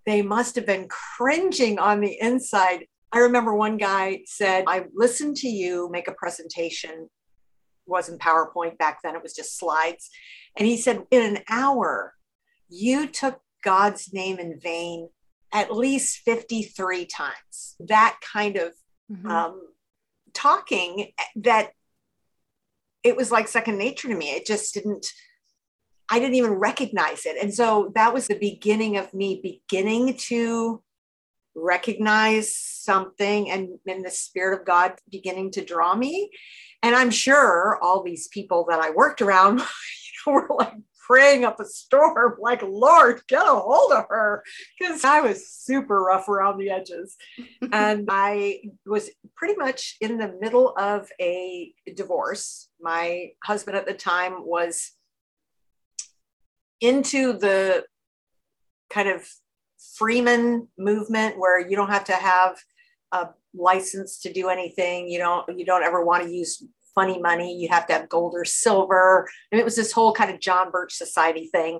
they 0.07 0.23
must 0.23 0.57
have 0.57 0.67
been 0.67 0.89
cringing 0.89 1.79
on 1.79 2.01
the 2.01 2.19
inside. 2.21 2.87
I 3.13 3.19
remember 3.19 3.55
one 3.55 3.77
guy 3.77 4.23
said, 4.27 4.65
I 4.67 4.87
listened 4.93 5.37
to 5.37 5.49
you 5.49 5.89
make 5.93 6.09
a 6.09 6.13
presentation. 6.13 6.91
It 6.91 7.09
wasn't 7.87 8.21
PowerPoint 8.21 8.77
back 8.79 9.01
then, 9.05 9.15
it 9.15 9.23
was 9.23 9.35
just 9.35 9.57
slides. 9.57 10.11
And 10.57 10.67
he 10.67 10.77
said, 10.77 11.05
in 11.13 11.37
an 11.37 11.43
hour, 11.49 12.15
you 12.69 13.07
took 13.07 13.41
God's 13.63 14.13
name 14.13 14.39
in 14.39 14.59
vain 14.59 15.11
at 15.53 15.75
least 15.75 16.19
53 16.25 17.07
times. 17.07 17.77
That 17.81 18.19
kind 18.21 18.57
of 18.57 18.73
mm-hmm. 19.11 19.31
um, 19.31 19.63
talking 20.35 21.13
that 21.37 21.71
it 23.03 23.17
was 23.17 23.31
like 23.31 23.49
second 23.49 23.79
nature 23.79 24.09
to 24.09 24.15
me. 24.15 24.31
It 24.31 24.47
just 24.47 24.75
didn't, 24.75 25.07
I 26.11 26.19
didn't 26.19 26.35
even 26.35 26.53
recognize 26.53 27.27
it. 27.27 27.37
And 27.41 27.55
so 27.55 27.93
that 27.95 28.13
was 28.13 28.27
the 28.27 28.39
beginning 28.39 28.97
of 28.97 29.13
me 29.15 29.41
beginning 29.43 30.15
to 30.29 30.83
recognize 31.55 32.55
something 32.55 33.51
and, 33.51 33.79
and 33.87 34.05
the 34.05 34.11
spirit 34.11 34.61
of 34.61 34.67
God 34.67 34.95
beginning 35.11 35.51
to 35.53 35.65
draw 35.65 35.95
me. 35.95 36.31
And 36.83 36.95
I'm 36.95 37.11
sure 37.11 37.79
all 37.83 38.03
these 38.03 38.29
people 38.29 38.67
that 38.69 38.81
I 38.81 38.91
worked 38.91 39.23
around 39.23 39.59
you 39.59 39.65
know, 40.27 40.33
were 40.33 40.49
like 40.59 40.75
praying 41.09 41.45
up 41.45 41.59
a 41.59 41.65
storm, 41.65 42.37
like, 42.41 42.63
Lord, 42.63 43.23
get 43.27 43.43
a 43.43 43.55
hold 43.55 43.93
of 43.93 44.05
her. 44.09 44.45
Because 44.79 45.05
I 45.05 45.21
was 45.21 45.51
super 45.51 46.03
rough 46.03 46.29
around 46.29 46.59
the 46.59 46.71
edges. 46.71 47.17
and 47.73 48.07
I 48.11 48.61
was 48.87 49.11
pretty 49.35 49.57
much 49.57 49.97
in 50.01 50.19
the 50.19 50.37
middle 50.41 50.75
of 50.77 51.09
a 51.21 51.73
divorce. 51.97 52.69
My 52.81 53.31
husband 53.43 53.77
at 53.77 53.87
the 53.87 53.95
time 53.95 54.45
was 54.45 54.93
into 56.81 57.33
the 57.33 57.85
kind 58.91 59.09
of 59.09 59.29
Freeman 59.97 60.69
movement 60.79 61.39
where 61.39 61.61
you 61.61 61.77
don't 61.77 61.91
have 61.91 62.05
to 62.05 62.15
have 62.15 62.59
a 63.13 63.29
license 63.55 64.21
to 64.21 64.33
do 64.33 64.49
anything. 64.49 65.09
You 65.09 65.19
don't 65.19 65.59
you 65.59 65.65
don't 65.65 65.83
ever 65.83 66.05
want 66.05 66.25
to 66.25 66.31
use 66.31 66.63
funny 66.99 67.21
money. 67.21 67.57
You 67.57 67.69
have 67.69 67.87
to 67.87 67.93
have 67.93 68.09
gold 68.09 68.35
or 68.35 68.45
silver. 68.45 69.29
And 69.53 69.61
it 69.61 69.65
was 69.65 69.77
this 69.77 69.93
whole 69.93 70.13
kind 70.13 70.33
of 70.33 70.41
John 70.41 70.73
Birch 70.73 70.95
Society 70.95 71.49
thing. 71.53 71.79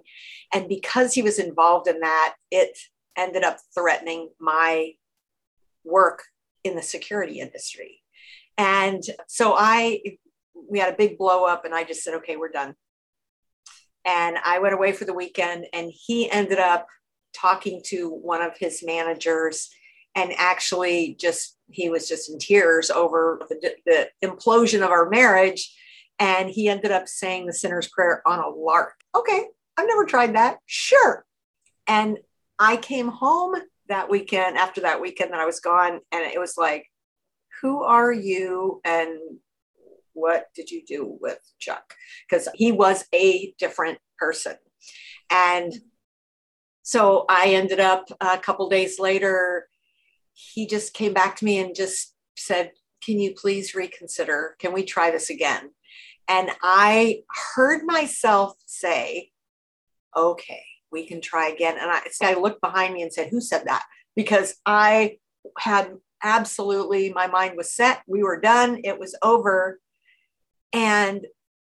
And 0.55 0.69
because 0.69 1.13
he 1.13 1.23
was 1.23 1.41
involved 1.41 1.89
in 1.89 1.99
that, 2.01 2.35
it 2.53 2.79
ended 3.17 3.43
up 3.43 3.59
threatening 3.75 4.29
my 4.39 4.93
work 5.85 6.23
in 6.63 6.77
the 6.77 6.83
security 6.83 7.41
industry. 7.41 8.01
And 8.57 9.03
so 9.27 9.55
I, 9.57 10.01
we 10.71 10.79
had 10.79 10.93
a 10.93 10.97
big 10.97 11.19
blow 11.19 11.45
up, 11.45 11.65
and 11.65 11.75
I 11.75 11.83
just 11.83 12.05
said, 12.05 12.15
okay, 12.15 12.37
we're 12.37 12.51
done. 12.51 12.75
And 14.05 14.37
I 14.45 14.61
went 14.61 14.75
away 14.75 14.93
for 14.93 15.05
the 15.05 15.15
weekend, 15.15 15.67
and 15.73 15.91
he 15.93 16.31
ended 16.31 16.59
up 16.59 16.87
talking 17.35 17.83
to 17.87 18.09
one 18.09 18.43
of 18.43 18.57
his 18.59 18.85
managers 18.85 19.69
and 20.15 20.33
actually 20.37 21.17
just 21.19 21.57
he 21.71 21.91
was 21.91 22.09
just 22.09 22.31
in 22.31 22.39
tears 22.39 22.91
over 22.91 23.41
the, 23.49 23.75
the 23.85 24.09
implosion 24.25 24.83
of 24.83 24.91
our 24.91 25.09
marriage. 25.09 25.75
And 26.19 26.51
he 26.51 26.69
ended 26.69 26.91
up 26.91 27.07
saying 27.07 27.47
the 27.47 27.53
sinner's 27.53 27.89
prayer 27.89 28.23
on 28.27 28.41
a 28.41 28.49
lark. 28.49 28.95
Okay 29.15 29.47
i've 29.79 29.87
never 29.87 30.05
tried 30.05 30.35
that. 30.35 30.59
Sure. 30.67 31.25
And 31.87 32.19
i 32.59 32.77
came 32.77 33.09
home 33.09 33.55
that 33.89 34.11
weekend 34.11 34.59
after 34.59 34.83
that 34.83 35.01
weekend 35.01 35.33
that 35.33 35.41
i 35.41 35.47
was 35.47 35.61
gone 35.61 36.01
and 36.13 36.25
it 36.25 36.39
was 36.39 36.59
like 36.59 36.87
who 37.63 37.83
are 37.83 38.13
you 38.13 38.81
and 38.85 39.19
what 40.13 40.47
did 40.55 40.71
you 40.71 40.85
do 40.85 41.17
with 41.21 41.39
chuck? 41.61 41.95
Because 42.29 42.49
he 42.55 42.73
was 42.73 43.05
a 43.15 43.55
different 43.59 43.99
person. 44.19 44.57
And 45.31 45.73
so 46.83 47.25
i 47.29 47.49
ended 47.49 47.81
up 47.81 48.07
a 48.21 48.39
couple 48.39 48.69
days 48.69 48.99
later 48.99 49.68
he 50.39 50.67
just 50.67 50.95
came 50.95 51.13
back 51.13 51.35
to 51.37 51.45
me 51.45 51.59
and 51.59 51.75
just 51.75 52.15
said, 52.37 52.71
Can 53.05 53.19
you 53.19 53.35
please 53.35 53.75
reconsider? 53.75 54.55
Can 54.61 54.73
we 54.73 54.85
try 54.85 55.11
this 55.11 55.31
again? 55.31 55.71
And 56.29 56.51
I 56.63 57.23
heard 57.55 57.85
myself 57.85 58.57
say, 58.65 59.31
Okay, 60.17 60.63
we 60.93 61.07
can 61.07 61.21
try 61.21 61.49
again. 61.49 61.77
And 61.81 61.91
I, 61.91 62.03
I 62.23 62.35
looked 62.35 62.61
behind 62.61 62.95
me 62.95 63.03
and 63.03 63.13
said, 63.13 63.29
Who 63.31 63.41
said 63.41 63.65
that? 63.67 63.85
Because 64.15 64.55
I 64.65 65.19
had 65.59 65.97
absolutely, 66.23 67.13
my 67.13 67.27
mind 67.27 67.57
was 67.57 67.75
set. 67.75 68.03
We 68.07 68.23
were 68.23 68.41
done. 68.41 68.81
It 68.85 68.99
was 68.99 69.17
over. 69.23 69.81
And 70.73 71.27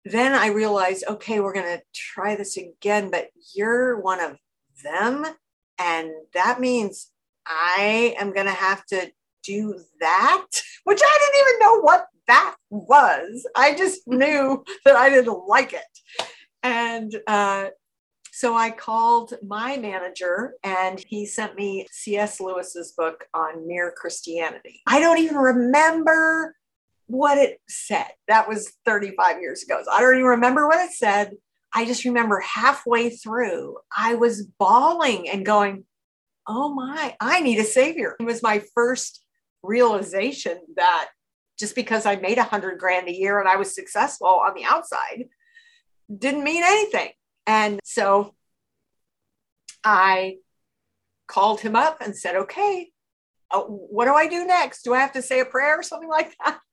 then 0.04 0.32
I 0.32 0.48
realized, 0.48 1.04
okay, 1.08 1.40
we're 1.40 1.52
going 1.52 1.78
to 1.78 1.82
try 1.94 2.36
this 2.36 2.56
again, 2.56 3.10
but 3.10 3.28
you're 3.54 4.00
one 4.00 4.20
of 4.20 4.36
them. 4.84 5.24
And 5.78 6.10
that 6.34 6.60
means 6.60 7.11
I 7.46 8.14
am 8.18 8.32
going 8.32 8.46
to 8.46 8.52
have 8.52 8.84
to 8.86 9.10
do 9.42 9.78
that, 10.00 10.46
which 10.84 11.00
I 11.02 11.18
didn't 11.20 11.48
even 11.48 11.58
know 11.60 11.80
what 11.80 12.06
that 12.28 12.56
was. 12.70 13.46
I 13.56 13.74
just 13.74 14.06
knew 14.06 14.64
that 14.84 14.96
I 14.96 15.10
didn't 15.10 15.46
like 15.46 15.72
it. 15.72 16.28
And 16.62 17.14
uh, 17.26 17.66
so 18.30 18.54
I 18.54 18.70
called 18.70 19.34
my 19.46 19.76
manager 19.76 20.54
and 20.62 21.02
he 21.06 21.26
sent 21.26 21.56
me 21.56 21.86
C.S. 21.90 22.40
Lewis's 22.40 22.92
book 22.92 23.26
on 23.34 23.66
mere 23.66 23.92
Christianity. 23.96 24.80
I 24.86 25.00
don't 25.00 25.18
even 25.18 25.36
remember 25.36 26.54
what 27.06 27.36
it 27.36 27.60
said. 27.68 28.08
That 28.28 28.48
was 28.48 28.72
35 28.86 29.40
years 29.40 29.62
ago. 29.62 29.80
So 29.84 29.90
I 29.92 30.00
don't 30.00 30.14
even 30.14 30.24
remember 30.24 30.66
what 30.66 30.78
it 30.78 30.92
said. 30.92 31.32
I 31.74 31.84
just 31.84 32.04
remember 32.04 32.40
halfway 32.40 33.10
through, 33.10 33.78
I 33.96 34.14
was 34.14 34.46
bawling 34.58 35.28
and 35.28 35.44
going, 35.44 35.84
oh 36.46 36.72
my, 36.74 37.16
I 37.20 37.40
need 37.40 37.58
a 37.58 37.64
savior. 37.64 38.16
It 38.18 38.24
was 38.24 38.42
my 38.42 38.62
first 38.74 39.24
realization 39.62 40.58
that 40.76 41.08
just 41.58 41.74
because 41.74 42.06
I 42.06 42.16
made 42.16 42.38
a 42.38 42.42
hundred 42.44 42.78
grand 42.78 43.08
a 43.08 43.16
year 43.16 43.38
and 43.38 43.48
I 43.48 43.56
was 43.56 43.74
successful 43.74 44.26
on 44.26 44.54
the 44.54 44.64
outside 44.64 45.26
didn't 46.18 46.44
mean 46.44 46.62
anything. 46.64 47.10
And 47.46 47.80
so 47.84 48.34
I 49.84 50.36
called 51.26 51.60
him 51.60 51.76
up 51.76 51.98
and 52.00 52.16
said, 52.16 52.36
okay, 52.36 52.90
uh, 53.50 53.60
what 53.62 54.06
do 54.06 54.14
I 54.14 54.26
do 54.26 54.46
next? 54.46 54.82
Do 54.82 54.94
I 54.94 55.00
have 55.00 55.12
to 55.12 55.22
say 55.22 55.40
a 55.40 55.44
prayer 55.44 55.78
or 55.78 55.82
something 55.82 56.08
like 56.08 56.34
that? 56.44 56.58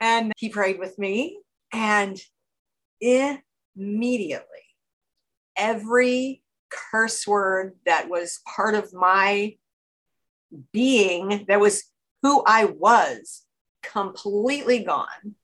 And 0.00 0.32
he 0.36 0.48
prayed 0.48 0.80
with 0.80 0.98
me. 0.98 1.38
And 1.72 2.20
immediately, 3.00 4.42
every 5.56 6.41
curse 6.90 7.26
word 7.26 7.74
that 7.86 8.08
was 8.08 8.40
part 8.54 8.74
of 8.74 8.92
my 8.92 9.56
being, 10.72 11.44
that 11.48 11.60
was 11.60 11.84
who 12.22 12.42
I 12.46 12.66
was, 12.66 13.42
completely 13.82 14.84
gone, 14.84 15.34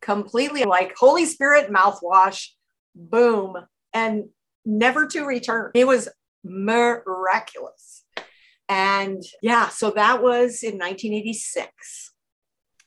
completely 0.00 0.64
like 0.64 0.96
Holy 0.96 1.26
Spirit 1.26 1.70
mouthwash, 1.70 2.48
boom, 2.94 3.56
and 3.92 4.28
never 4.64 5.06
to 5.08 5.24
return. 5.24 5.70
It 5.74 5.86
was 5.86 6.08
miraculous. 6.44 8.04
And 8.68 9.22
yeah, 9.42 9.68
so 9.68 9.90
that 9.92 10.22
was 10.22 10.62
in 10.62 10.78
1986. 10.78 12.12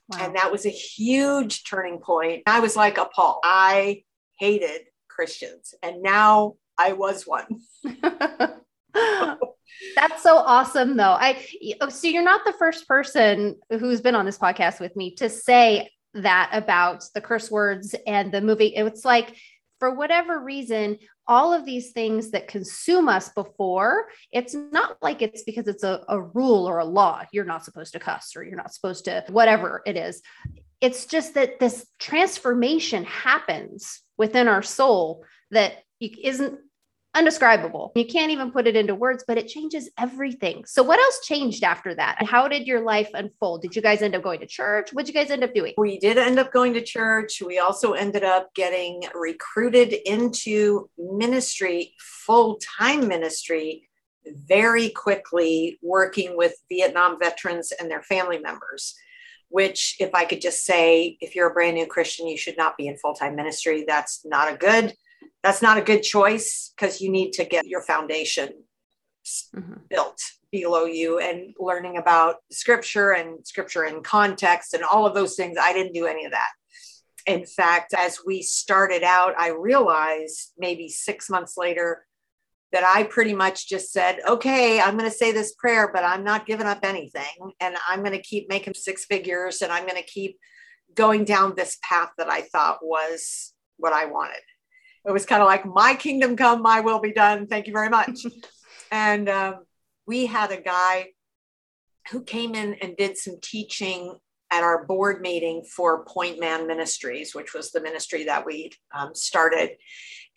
Wow. 0.10 0.20
And 0.22 0.36
that 0.36 0.52
was 0.52 0.66
a 0.66 0.70
huge 0.70 1.64
turning 1.64 2.00
point. 2.00 2.44
I 2.46 2.60
was 2.60 2.76
like 2.76 2.98
appalled. 2.98 3.40
I 3.44 4.04
hated 4.40 4.82
Christians. 5.08 5.74
And 5.82 6.02
now 6.02 6.56
I 6.82 6.94
was 6.94 7.28
one. 7.28 7.62
That's 9.96 10.24
so 10.24 10.38
awesome, 10.38 10.98
though. 10.98 11.04
I 11.12 11.46
oh, 11.80 11.90
so 11.90 12.08
you're 12.08 12.24
not 12.24 12.44
the 12.44 12.54
first 12.54 12.88
person 12.88 13.58
who's 13.70 14.02
been 14.02 14.16
on 14.16 14.26
this 14.26 14.40
podcast 14.40 14.80
with 14.80 14.96
me 14.96 15.14
to 15.16 15.30
say 15.30 15.92
that 16.16 16.50
about 16.54 17.04
the 17.14 17.22
curse 17.22 17.52
words 17.52 17.94
and 18.08 18.32
the 18.32 18.42
movie. 18.42 18.74
It's 18.76 19.06
like 19.06 19.36
for 19.80 19.94
whatever 19.94 20.40
reason, 20.40 20.98
all 21.28 21.54
of 21.54 21.66
these 21.66 21.92
things 21.92 22.32
that 22.32 22.48
consume 22.48 23.08
us 23.08 23.30
before, 23.30 24.08
it's 24.32 24.56
not 24.56 24.98
like 25.04 25.22
it's 25.22 25.44
because 25.44 25.68
it's 25.68 25.84
a, 25.84 26.04
a 26.10 26.20
rule 26.20 26.68
or 26.68 26.80
a 26.80 26.86
law. 26.86 27.24
You're 27.32 27.46
not 27.46 27.64
supposed 27.64 27.94
to 27.94 28.00
cuss 28.00 28.36
or 28.36 28.44
you're 28.44 28.56
not 28.56 28.74
supposed 28.74 29.06
to 29.06 29.24
whatever 29.30 29.84
it 29.86 29.98
is. 29.98 30.22
It's 30.82 31.06
just 31.06 31.36
that 31.36 31.60
this 31.60 31.86
transformation 32.00 33.04
happens 33.04 34.02
within 34.18 34.48
our 34.48 34.64
soul 34.64 35.26
that 35.52 35.84
isn't 36.00 36.60
undescribable. 37.14 37.92
You 37.96 38.06
can't 38.06 38.32
even 38.32 38.52
put 38.52 38.68
it 38.68 38.76
into 38.76 38.96
words, 38.96 39.24
but 39.28 39.38
it 39.38 39.48
changes 39.48 39.90
everything. 39.98 40.64
So, 40.66 40.84
what 40.84 41.00
else 41.00 41.20
changed 41.26 41.64
after 41.64 41.94
that? 41.96 42.24
How 42.24 42.48
did 42.48 42.68
your 42.68 42.82
life 42.82 43.10
unfold? 43.14 43.62
Did 43.62 43.76
you 43.76 43.82
guys 43.82 44.02
end 44.02 44.16
up 44.16 44.24
going 44.24 44.40
to 44.40 44.46
church? 44.46 44.94
What 44.94 45.06
did 45.06 45.14
you 45.14 45.22
guys 45.22 45.32
end 45.32 45.44
up 45.44 45.54
doing? 45.54 45.74
We 45.78 46.00
did 46.00 46.18
end 46.18 46.40
up 46.40 46.52
going 46.52 46.74
to 46.74 46.82
church. 46.82 47.42
We 47.42 47.60
also 47.60 47.94
ended 47.94 48.24
up 48.24 48.54
getting 48.56 49.04
recruited 49.14 49.94
into 50.06 50.90
ministry, 50.98 51.96
full 52.00 52.60
time 52.78 53.08
ministry, 53.08 53.90
very 54.26 54.90
quickly, 54.90 55.80
working 55.82 56.38
with 56.38 56.56
Vietnam 56.70 57.20
veterans 57.20 57.72
and 57.72 57.90
their 57.90 58.04
family 58.04 58.40
members. 58.40 58.96
Which, 59.50 59.98
if 60.00 60.16
I 60.16 60.24
could 60.24 60.40
just 60.40 60.64
say, 60.64 61.18
if 61.20 61.36
you're 61.36 61.50
a 61.50 61.54
brand 61.54 61.76
new 61.76 61.86
Christian, 61.86 62.26
you 62.26 62.38
should 62.38 62.56
not 62.56 62.78
be 62.78 62.88
in 62.88 62.96
full 62.96 63.14
time 63.14 63.36
ministry. 63.36 63.84
That's 63.86 64.22
not 64.24 64.50
a 64.50 64.56
good 64.56 64.94
that's 65.44 65.62
not 65.62 65.78
a 65.78 65.82
good 65.82 66.04
choice 66.04 66.72
because 66.76 67.02
you 67.02 67.12
need 67.12 67.32
to 67.34 67.46
get 67.46 67.66
your 67.66 67.82
foundation 67.82 68.50
mm-hmm. 69.56 69.74
built 69.90 70.22
below 70.52 70.86
you 70.86 71.20
and 71.20 71.54
learning 71.60 71.98
about 71.98 72.36
scripture 72.52 73.12
and 73.12 73.46
scripture 73.46 73.86
in 73.86 74.04
context 74.04 74.74
and 74.74 74.84
all 74.84 75.06
of 75.06 75.14
those 75.14 75.36
things. 75.36 75.58
I 75.60 75.74
didn't 75.74 75.94
do 75.94 76.06
any 76.06 76.26
of 76.26 76.32
that. 76.32 76.50
In 77.26 77.46
fact, 77.46 77.94
as 77.98 78.20
we 78.26 78.42
started 78.42 79.04
out, 79.04 79.34
I 79.38 79.50
realized 79.50 80.54
maybe 80.58 80.90
six 80.90 81.30
months 81.30 81.56
later, 81.56 82.06
that 82.72 82.84
I 82.86 83.04
pretty 83.04 83.34
much 83.34 83.68
just 83.68 83.92
said, 83.92 84.20
okay, 84.28 84.80
I'm 84.80 84.98
going 84.98 85.10
to 85.10 85.16
say 85.16 85.32
this 85.32 85.54
prayer, 85.54 85.92
but 85.92 86.04
I'm 86.04 86.24
not 86.24 86.46
giving 86.46 86.68
up 86.68 86.80
anything. 86.84 87.52
And 87.60 87.76
I'm 87.90 88.00
going 88.00 88.14
to 88.14 88.22
keep 88.22 88.50
making 88.50 88.76
six 88.76 89.06
figures 89.06 89.62
and 89.62 89.72
I'm 89.72 89.86
going 89.86 90.02
to 90.02 90.08
keep 90.08 90.38
going 90.96 91.26
down 91.26 91.54
this 91.56 91.78
path 91.84 92.10
that 92.18 92.30
I 92.30 92.42
thought 92.42 92.80
was 92.82 93.54
what 93.78 93.94
I 93.94 94.06
wanted. 94.06 94.42
It 95.06 95.12
was 95.12 95.26
kind 95.26 95.42
of 95.42 95.48
like, 95.48 95.66
my 95.66 95.96
kingdom 95.96 96.36
come, 96.36 96.62
my 96.62 96.82
will 96.82 97.00
be 97.00 97.14
done. 97.14 97.48
Thank 97.48 97.68
you 97.68 97.74
very 97.74 97.90
much. 97.90 98.26
and 98.92 99.28
um, 99.30 99.66
we 100.06 100.26
had 100.26 100.52
a 100.52 100.62
guy 100.62 101.10
who 102.12 102.24
came 102.24 102.56
in 102.56 102.76
and 102.76 102.96
did 102.98 103.18
some 103.18 103.38
teaching 103.42 104.16
at 104.52 104.64
our 104.64 104.86
board 104.86 105.22
meeting 105.22 105.64
for 105.64 106.04
Point 106.06 106.40
Man 106.40 106.68
Ministries, 106.68 107.34
which 107.34 107.54
was 107.54 107.72
the 107.72 107.82
ministry 107.82 108.26
that 108.26 108.46
we 108.46 108.72
um, 108.94 109.16
started. 109.16 109.72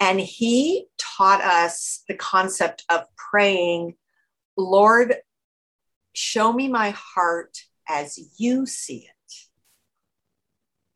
And 0.00 0.21
he 0.21 0.87
taught 0.99 1.42
us 1.42 2.04
the 2.09 2.14
concept 2.14 2.85
of 2.88 3.02
praying, 3.16 3.94
Lord, 4.56 5.16
show 6.12 6.52
me 6.52 6.68
my 6.68 6.90
heart 6.90 7.59
as 7.88 8.18
you 8.38 8.66
see 8.66 9.09
it. 9.09 9.13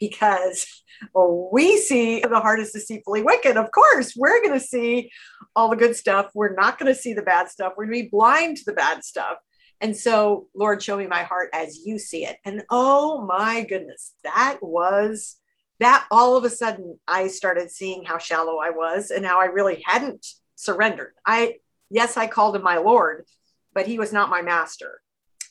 Because 0.01 0.67
well, 1.15 1.49
we 1.53 1.77
see 1.79 2.21
the 2.21 2.41
heart 2.41 2.61
is 2.61 2.73
deceitfully 2.73 3.23
wicked. 3.23 3.57
Of 3.57 3.71
course, 3.73 4.15
we're 4.17 4.43
going 4.43 4.59
to 4.59 4.65
see 4.65 5.11
all 5.55 5.69
the 5.69 5.77
good 5.77 5.97
stuff. 5.97 6.31
We're 6.35 6.55
not 6.55 6.79
going 6.79 6.93
to 6.93 7.01
see 7.01 7.15
the 7.15 7.23
bad 7.23 7.49
stuff. 7.49 7.75
We're 7.77 7.87
going 7.87 7.99
to 7.99 8.03
be 8.05 8.11
blind 8.11 8.59
to 8.59 8.65
the 8.67 8.73
bad 8.73 9.05
stuff. 9.05 9.39
And 9.81 9.97
so, 9.97 10.49
Lord, 10.55 10.83
show 10.83 10.97
me 10.97 11.07
my 11.07 11.23
heart 11.23 11.51
as 11.53 11.81
you 11.85 11.99
see 11.99 12.25
it. 12.25 12.37
And 12.45 12.65
oh 12.71 13.25
my 13.27 13.65
goodness, 13.65 14.13
that 14.25 14.59
was 14.61 15.37
that 15.81 16.07
all 16.11 16.37
of 16.37 16.45
a 16.45 16.51
sudden 16.51 16.99
I 17.07 17.29
started 17.29 17.71
seeing 17.71 18.05
how 18.05 18.19
shallow 18.19 18.59
I 18.59 18.71
was 18.71 19.11
and 19.11 19.25
how 19.25 19.41
I 19.41 19.47
really 19.47 19.83
hadn't 19.87 20.27
surrendered. 20.57 21.13
I, 21.25 21.57
yes, 21.91 22.17
I 22.17 22.27
called 22.27 22.57
him 22.57 22.63
my 22.63 22.79
Lord, 22.79 23.27
but 23.73 23.87
he 23.87 23.99
was 23.99 24.13
not 24.13 24.31
my 24.31 24.43
master. 24.43 25.01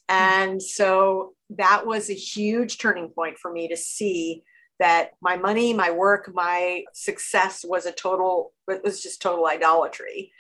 Mm-hmm. 0.10 0.44
And 0.52 0.62
so 0.62 1.34
that 1.52 1.86
was 1.86 2.10
a 2.10 2.14
huge 2.14 2.78
turning 2.78 3.10
point 3.10 3.38
for 3.38 3.52
me 3.52 3.68
to 3.70 3.78
see 3.78 4.44
that 4.80 5.12
my 5.22 5.38
money, 5.38 5.74
my 5.74 5.92
work, 5.92 6.32
my 6.34 6.84
success 6.94 7.66
was 7.68 7.86
a 7.86 7.92
total, 7.92 8.54
it 8.68 8.84
was 8.84 9.02
just 9.02 9.22
total 9.22 9.48
idolatry. 9.48 10.32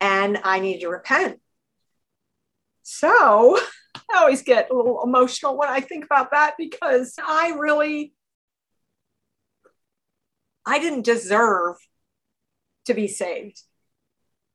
And 0.00 0.38
I 0.44 0.60
needed 0.60 0.82
to 0.82 0.88
repent. 0.88 1.40
So 2.82 3.58
I 3.94 4.18
always 4.18 4.42
get 4.42 4.70
a 4.70 4.74
little 4.74 5.02
emotional 5.02 5.56
when 5.56 5.68
I 5.68 5.80
think 5.80 6.04
about 6.04 6.32
that 6.32 6.54
because 6.58 7.14
I 7.18 7.54
really 7.58 8.12
I 10.66 10.80
didn't 10.80 11.02
deserve 11.02 11.76
to 12.86 12.94
be 12.94 13.06
saved. 13.06 13.62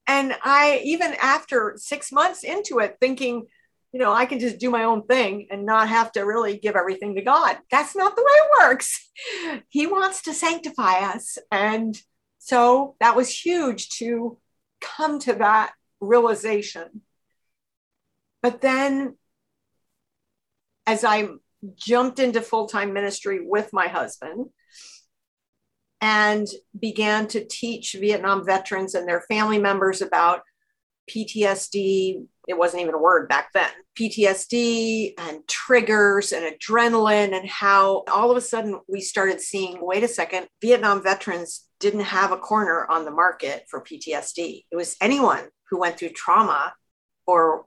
And 0.07 0.35
I, 0.43 0.81
even 0.83 1.15
after 1.21 1.75
six 1.77 2.11
months 2.11 2.43
into 2.43 2.79
it, 2.79 2.97
thinking, 2.99 3.47
you 3.93 3.99
know, 3.99 4.13
I 4.13 4.25
can 4.25 4.39
just 4.39 4.57
do 4.57 4.69
my 4.69 4.85
own 4.85 5.03
thing 5.03 5.47
and 5.51 5.65
not 5.65 5.89
have 5.89 6.11
to 6.13 6.21
really 6.21 6.57
give 6.57 6.75
everything 6.75 7.15
to 7.15 7.21
God. 7.21 7.57
That's 7.69 7.95
not 7.95 8.15
the 8.15 8.21
way 8.21 8.31
it 8.31 8.67
works. 8.67 9.09
He 9.69 9.85
wants 9.85 10.23
to 10.23 10.33
sanctify 10.33 10.99
us. 11.13 11.37
And 11.51 11.95
so 12.39 12.95
that 12.99 13.15
was 13.15 13.29
huge 13.29 13.89
to 13.99 14.37
come 14.79 15.19
to 15.19 15.33
that 15.33 15.73
realization. 15.99 17.01
But 18.41 18.61
then 18.61 19.17
as 20.87 21.03
I 21.03 21.29
jumped 21.75 22.19
into 22.19 22.41
full 22.41 22.67
time 22.67 22.93
ministry 22.93 23.39
with 23.41 23.71
my 23.73 23.87
husband, 23.87 24.47
and 26.01 26.47
began 26.77 27.27
to 27.27 27.45
teach 27.45 27.93
Vietnam 27.93 28.43
veterans 28.43 28.95
and 28.95 29.07
their 29.07 29.21
family 29.21 29.59
members 29.59 30.01
about 30.01 30.41
PTSD. 31.09 32.25
It 32.47 32.57
wasn't 32.57 32.81
even 32.81 32.95
a 32.95 32.99
word 32.99 33.29
back 33.29 33.51
then. 33.53 33.69
PTSD 33.97 35.13
and 35.17 35.47
triggers 35.47 36.31
and 36.31 36.45
adrenaline, 36.45 37.37
and 37.37 37.47
how 37.47 38.03
all 38.11 38.31
of 38.31 38.37
a 38.37 38.41
sudden 38.41 38.79
we 38.87 39.01
started 39.01 39.41
seeing 39.41 39.77
wait 39.79 40.03
a 40.03 40.07
second, 40.07 40.47
Vietnam 40.61 41.03
veterans 41.03 41.67
didn't 41.79 42.01
have 42.01 42.31
a 42.31 42.37
corner 42.37 42.85
on 42.89 43.05
the 43.05 43.11
market 43.11 43.65
for 43.69 43.83
PTSD. 43.83 44.65
It 44.71 44.75
was 44.75 44.95
anyone 45.01 45.43
who 45.69 45.79
went 45.79 45.97
through 45.97 46.09
trauma 46.09 46.73
or 47.25 47.65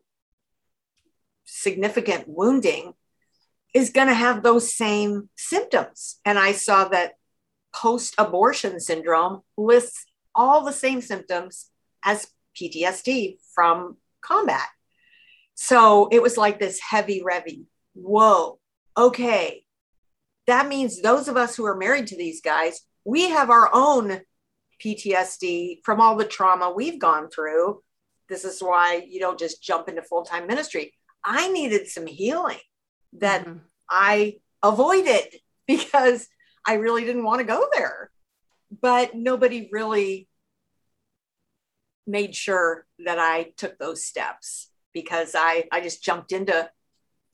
significant 1.44 2.24
wounding 2.26 2.94
is 3.74 3.90
going 3.90 4.08
to 4.08 4.14
have 4.14 4.42
those 4.42 4.74
same 4.74 5.28
symptoms. 5.36 6.20
And 6.24 6.38
I 6.38 6.52
saw 6.52 6.88
that 6.88 7.14
post 7.74 8.14
abortion 8.18 8.78
syndrome 8.78 9.40
lists 9.56 10.06
all 10.34 10.64
the 10.64 10.72
same 10.72 11.00
symptoms 11.00 11.70
as 12.04 12.28
PTSD 12.56 13.38
from 13.54 13.96
combat. 14.24 14.66
So 15.54 16.08
it 16.10 16.22
was 16.22 16.36
like 16.36 16.58
this 16.58 16.80
heavy 16.80 17.22
revy. 17.22 17.64
Whoa, 17.94 18.58
okay. 18.96 19.64
That 20.46 20.68
means 20.68 21.00
those 21.00 21.28
of 21.28 21.36
us 21.36 21.56
who 21.56 21.64
are 21.64 21.76
married 21.76 22.08
to 22.08 22.16
these 22.16 22.40
guys, 22.40 22.80
we 23.04 23.30
have 23.30 23.50
our 23.50 23.70
own 23.72 24.20
PTSD 24.84 25.78
from 25.84 26.00
all 26.00 26.16
the 26.16 26.24
trauma 26.24 26.70
we've 26.70 26.98
gone 26.98 27.30
through. 27.30 27.82
This 28.28 28.44
is 28.44 28.60
why 28.60 29.06
you 29.08 29.20
don't 29.20 29.38
just 29.38 29.62
jump 29.62 29.88
into 29.88 30.02
full 30.02 30.24
time 30.24 30.46
ministry. 30.46 30.92
I 31.24 31.48
needed 31.48 31.86
some 31.88 32.06
healing 32.06 32.58
that 33.14 33.46
mm-hmm. 33.46 33.58
I 33.88 34.36
avoided 34.62 35.26
because 35.66 36.28
I 36.66 36.74
really 36.74 37.04
didn't 37.04 37.24
want 37.24 37.40
to 37.40 37.46
go 37.46 37.66
there. 37.74 38.10
But 38.82 39.14
nobody 39.14 39.68
really 39.70 40.28
made 42.06 42.34
sure 42.34 42.86
that 43.04 43.18
I 43.18 43.52
took 43.56 43.78
those 43.78 44.04
steps 44.04 44.70
because 44.92 45.34
I, 45.36 45.64
I 45.72 45.80
just 45.80 46.02
jumped 46.02 46.32
into 46.32 46.70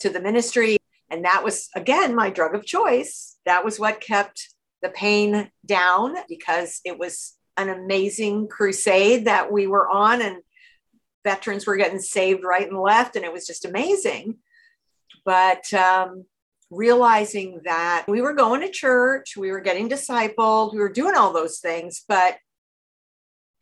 to 0.00 0.10
the 0.10 0.20
ministry. 0.20 0.78
And 1.10 1.24
that 1.24 1.44
was, 1.44 1.68
again, 1.74 2.14
my 2.14 2.30
drug 2.30 2.54
of 2.54 2.64
choice. 2.64 3.36
That 3.44 3.64
was 3.64 3.78
what 3.78 4.00
kept 4.00 4.48
the 4.82 4.88
pain 4.88 5.50
down 5.66 6.16
because 6.28 6.80
it 6.84 6.98
was 6.98 7.36
an 7.56 7.68
amazing 7.68 8.48
crusade 8.48 9.26
that 9.26 9.52
we 9.52 9.66
were 9.66 9.88
on 9.88 10.22
and 10.22 10.38
veterans 11.24 11.66
were 11.66 11.76
getting 11.76 11.98
saved 11.98 12.44
right 12.44 12.68
and 12.68 12.78
left. 12.78 13.16
And 13.16 13.24
it 13.24 13.32
was 13.32 13.46
just 13.46 13.66
amazing. 13.66 14.38
But 15.24 15.72
um, 15.74 16.24
realizing 16.70 17.60
that 17.64 18.06
we 18.08 18.22
were 18.22 18.32
going 18.32 18.62
to 18.62 18.70
church, 18.70 19.36
we 19.36 19.50
were 19.50 19.60
getting 19.60 19.88
discipled, 19.88 20.72
we 20.72 20.78
were 20.78 20.92
doing 20.92 21.14
all 21.16 21.32
those 21.32 21.58
things, 21.58 22.04
but 22.08 22.38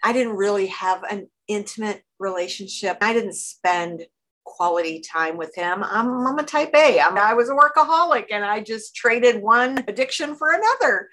I 0.02 0.12
didn't 0.12 0.36
really 0.36 0.66
have 0.68 1.02
an 1.04 1.28
intimate 1.48 2.02
relationship. 2.18 2.98
I 3.00 3.12
didn't 3.12 3.34
spend 3.34 4.06
quality 4.44 5.00
time 5.00 5.36
with 5.36 5.54
him. 5.54 5.84
I'm, 5.84 6.26
I'm 6.26 6.38
a 6.38 6.42
type 6.42 6.74
A. 6.74 7.00
I'm, 7.00 7.18
I 7.18 7.34
was 7.34 7.50
a 7.50 7.52
workaholic 7.52 8.26
and 8.30 8.44
I 8.44 8.60
just 8.60 8.94
traded 8.94 9.42
one 9.42 9.84
addiction 9.86 10.34
for 10.34 10.52
another. 10.52 11.08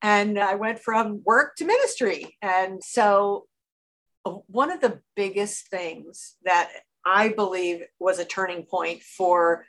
And 0.00 0.38
I 0.38 0.54
went 0.54 0.78
from 0.78 1.22
work 1.24 1.56
to 1.56 1.64
ministry. 1.64 2.36
And 2.40 2.82
so, 2.82 3.46
uh, 4.24 4.36
one 4.46 4.70
of 4.70 4.80
the 4.80 5.00
biggest 5.16 5.68
things 5.68 6.36
that 6.44 6.70
I 7.04 7.28
believe 7.28 7.82
was 7.98 8.18
a 8.18 8.24
turning 8.24 8.64
point 8.64 9.02
for 9.02 9.66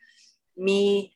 me 0.57 1.15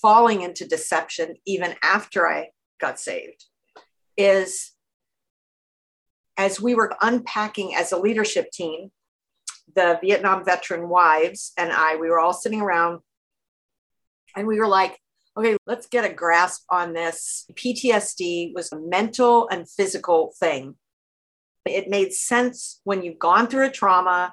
falling 0.00 0.42
into 0.42 0.66
deception 0.66 1.36
even 1.46 1.74
after 1.82 2.28
I 2.28 2.50
got 2.80 3.00
saved 3.00 3.44
is 4.16 4.72
as 6.36 6.60
we 6.60 6.74
were 6.74 6.94
unpacking 7.00 7.74
as 7.74 7.92
a 7.92 7.98
leadership 7.98 8.50
team, 8.50 8.90
the 9.74 9.98
Vietnam 10.02 10.44
veteran 10.44 10.88
wives 10.88 11.52
and 11.56 11.72
I, 11.72 11.96
we 11.96 12.08
were 12.08 12.20
all 12.20 12.32
sitting 12.32 12.60
around 12.60 13.00
and 14.36 14.46
we 14.46 14.58
were 14.58 14.68
like, 14.68 14.98
okay, 15.36 15.56
let's 15.66 15.86
get 15.86 16.04
a 16.04 16.12
grasp 16.12 16.64
on 16.70 16.92
this. 16.92 17.46
PTSD 17.52 18.54
was 18.54 18.72
a 18.72 18.78
mental 18.78 19.48
and 19.48 19.68
physical 19.68 20.32
thing. 20.38 20.76
It 21.66 21.88
made 21.88 22.12
sense 22.12 22.80
when 22.84 23.02
you've 23.02 23.18
gone 23.18 23.48
through 23.48 23.66
a 23.66 23.70
trauma 23.70 24.32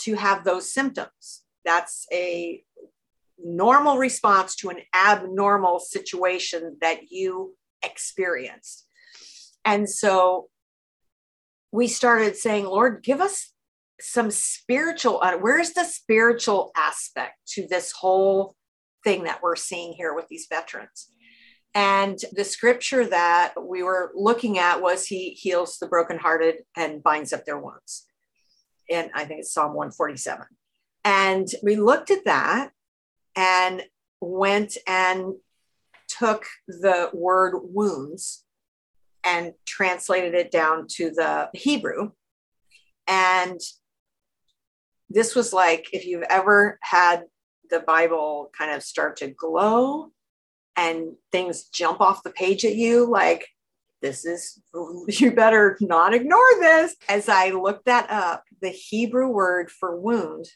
to 0.00 0.14
have 0.14 0.44
those 0.44 0.72
symptoms. 0.72 1.42
That's 1.64 2.06
a 2.12 2.62
normal 3.42 3.96
response 3.96 4.54
to 4.56 4.68
an 4.68 4.78
abnormal 4.94 5.80
situation 5.80 6.76
that 6.80 7.10
you 7.10 7.56
experienced. 7.82 8.86
And 9.64 9.88
so 9.88 10.48
we 11.72 11.88
started 11.88 12.36
saying, 12.36 12.64
Lord, 12.64 13.02
give 13.02 13.20
us 13.20 13.52
some 14.00 14.30
spiritual, 14.30 15.22
where's 15.40 15.72
the 15.72 15.84
spiritual 15.84 16.70
aspect 16.76 17.34
to 17.48 17.66
this 17.68 17.92
whole 17.92 18.54
thing 19.04 19.24
that 19.24 19.42
we're 19.42 19.56
seeing 19.56 19.92
here 19.92 20.14
with 20.14 20.28
these 20.28 20.46
veterans? 20.48 21.08
And 21.74 22.18
the 22.32 22.44
scripture 22.44 23.06
that 23.06 23.54
we 23.60 23.82
were 23.82 24.10
looking 24.14 24.58
at 24.58 24.80
was 24.80 25.06
He 25.06 25.30
heals 25.30 25.78
the 25.78 25.86
brokenhearted 25.86 26.62
and 26.76 27.02
binds 27.02 27.32
up 27.32 27.44
their 27.44 27.58
wounds. 27.58 28.06
And 28.90 29.10
I 29.14 29.24
think 29.26 29.40
it's 29.40 29.52
Psalm 29.52 29.74
147. 29.74 30.46
And 31.04 31.46
we 31.62 31.76
looked 31.76 32.10
at 32.10 32.24
that 32.24 32.70
and 33.36 33.82
went 34.20 34.76
and 34.86 35.34
took 36.08 36.46
the 36.66 37.10
word 37.12 37.60
wounds 37.62 38.44
and 39.24 39.52
translated 39.66 40.34
it 40.34 40.50
down 40.50 40.86
to 40.88 41.10
the 41.10 41.50
Hebrew 41.54 42.10
And 43.06 43.60
this 45.10 45.34
was 45.34 45.52
like 45.52 45.88
if 45.92 46.06
you've 46.06 46.24
ever 46.28 46.78
had 46.82 47.24
the 47.70 47.80
Bible 47.80 48.50
kind 48.56 48.72
of 48.72 48.82
start 48.82 49.16
to 49.18 49.28
glow 49.28 50.10
and 50.76 51.14
things 51.32 51.64
jump 51.64 52.00
off 52.00 52.22
the 52.22 52.30
page 52.30 52.64
at 52.64 52.74
you, 52.74 53.10
like, 53.10 53.46
this 54.00 54.24
is, 54.24 54.60
you 55.08 55.32
better 55.32 55.76
not 55.80 56.14
ignore 56.14 56.54
this. 56.60 56.94
As 57.08 57.28
I 57.28 57.50
looked 57.50 57.86
that 57.86 58.08
up, 58.10 58.44
the 58.60 58.68
Hebrew 58.68 59.28
word 59.28 59.70
for 59.70 59.98
wound, 59.98 60.46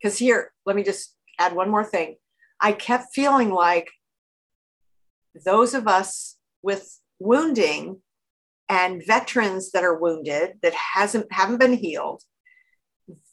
because 0.00 0.18
here, 0.18 0.52
let 0.66 0.76
me 0.76 0.82
just 0.82 1.14
add 1.38 1.54
one 1.54 1.70
more 1.70 1.84
thing. 1.84 2.16
I 2.60 2.72
kept 2.72 3.14
feeling 3.14 3.50
like 3.50 3.90
those 5.44 5.74
of 5.74 5.88
us 5.88 6.36
with 6.62 6.98
wounding 7.20 8.00
and 8.68 9.04
veterans 9.06 9.70
that 9.70 9.84
are 9.84 9.98
wounded 9.98 10.54
that 10.62 10.74
hasn't 10.74 11.32
haven't 11.32 11.58
been 11.58 11.74
healed 11.74 12.22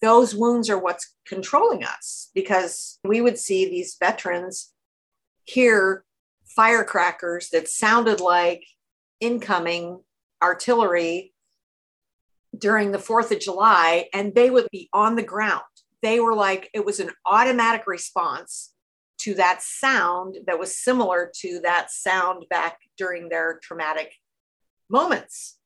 those 0.02 0.36
wounds 0.36 0.70
are 0.70 0.80
what's 0.80 1.16
controlling 1.26 1.84
us 1.84 2.30
because 2.34 3.00
we 3.04 3.22
would 3.22 3.38
see 3.38 3.66
these 3.66 3.98
veterans 4.00 4.74
hear 5.44 6.04
firecrackers 6.46 7.50
that 7.50 7.68
sounded 7.68 8.20
like 8.20 8.64
incoming 9.20 10.02
artillery 10.42 11.34
during 12.58 12.92
the 12.92 12.98
4th 12.98 13.32
of 13.32 13.40
July 13.40 14.08
and 14.14 14.34
they 14.34 14.50
would 14.50 14.68
be 14.72 14.90
on 14.94 15.16
the 15.16 15.24
ground. 15.24 15.62
They 16.02 16.20
were 16.20 16.36
like, 16.36 16.70
it 16.74 16.86
was 16.86 17.00
an 17.00 17.12
automatic 17.26 17.86
response 17.88 18.74
to 19.20 19.34
that 19.36 19.62
sound 19.62 20.38
that 20.46 20.60
was 20.60 20.80
similar 20.80 21.32
to 21.42 21.60
that 21.64 21.92
sound 21.92 22.46
back 22.50 22.80
during 22.98 23.30
their 23.30 23.60
traumatic 23.62 24.14
moments. 24.90 25.58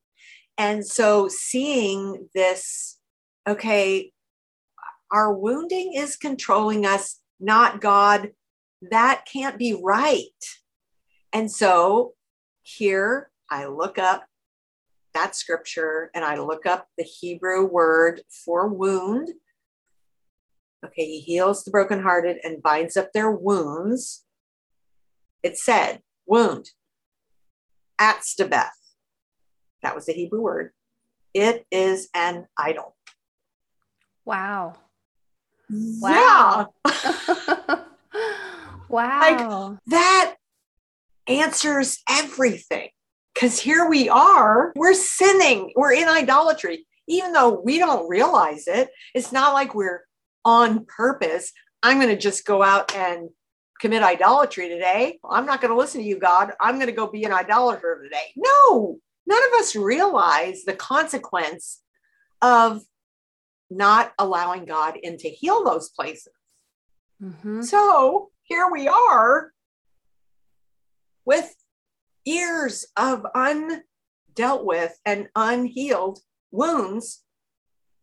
And 0.58 0.86
so 0.86 1.28
seeing 1.28 2.30
this, 2.34 3.00
okay, 3.48 4.12
our 5.12 5.34
wounding 5.34 5.94
is 5.96 6.16
controlling 6.16 6.86
us, 6.86 7.20
not 7.40 7.82
God. 7.82 8.32
That 8.90 9.26
can't 9.32 9.58
be 9.58 9.80
right. 9.82 10.26
And 11.34 11.52
so 11.52 12.14
here 12.62 13.32
I 13.50 13.66
look 13.66 13.98
up 13.98 14.26
that 15.14 15.36
scripture 15.36 16.10
and 16.16 16.24
I 16.24 16.38
look 16.40 16.66
up 16.66 16.88
the 16.98 17.04
Hebrew 17.04 17.66
word 17.66 18.22
for 18.30 18.68
wound. 18.68 19.30
Okay, 20.86 21.06
he 21.06 21.20
heals 21.20 21.64
the 21.64 21.72
brokenhearted 21.72 22.38
and 22.44 22.62
binds 22.62 22.98
up 22.98 23.14
their 23.14 23.32
wounds. 23.32 24.26
It 25.44 25.58
said, 25.58 26.02
wound, 26.26 26.72
atztabeth. 28.00 28.70
That 29.84 29.96
was 29.96 30.06
the 30.06 30.14
Hebrew 30.14 30.42
word. 30.42 30.72
It 31.34 31.66
is 31.72 32.10
an 32.14 32.48
idol. 32.58 32.96
Wow. 34.26 34.74
Wow. 35.70 36.74
Yeah. 36.86 37.80
wow. 38.90 39.20
Like, 39.22 39.80
that 39.88 40.36
answers 41.28 42.00
everything. 42.10 42.90
Because 43.34 43.60
here 43.60 43.90
we 43.90 44.10
are, 44.10 44.74
we're 44.76 44.94
sinning, 44.94 45.72
we're 45.76 45.94
in 45.94 46.08
idolatry, 46.08 46.86
even 47.08 47.32
though 47.32 47.62
we 47.64 47.78
don't 47.78 48.10
realize 48.10 48.68
it. 48.68 48.90
It's 49.16 49.32
not 49.32 49.54
like 49.54 49.74
we're 49.74 50.02
on 50.46 50.86
purpose. 50.86 51.52
I'm 51.84 51.98
going 51.98 52.10
to 52.10 52.22
just 52.22 52.46
go 52.46 52.62
out 52.64 52.96
and 52.96 53.30
commit 53.80 54.04
idolatry 54.04 54.70
today. 54.70 55.20
I'm 55.28 55.46
not 55.46 55.62
going 55.62 55.72
to 55.72 55.78
listen 55.78 56.02
to 56.02 56.08
you, 56.08 56.20
God. 56.20 56.52
I'm 56.60 56.76
going 56.76 56.88
to 56.88 56.94
go 56.94 57.08
be 57.08 57.24
an 57.24 57.34
idolater 57.34 58.00
today. 58.04 58.34
No, 58.36 59.00
none 59.26 59.44
of 59.44 59.60
us 59.60 59.76
realize 59.76 60.64
the 60.64 60.74
consequence 60.74 61.82
of 62.42 62.82
not 63.70 64.14
allowing 64.20 64.66
God 64.66 64.98
in 65.02 65.18
to 65.18 65.30
heal 65.30 65.64
those 65.64 65.90
places. 65.90 66.34
Mm-hmm. 67.22 67.62
So 67.62 68.30
here 68.44 68.70
we 68.72 68.88
are 68.88 69.52
with 71.26 71.56
years 72.26 72.86
of 72.98 73.26
undealt 73.36 73.82
with 74.64 74.98
and 75.06 75.30
unhealed 75.36 76.20
wounds 76.52 77.24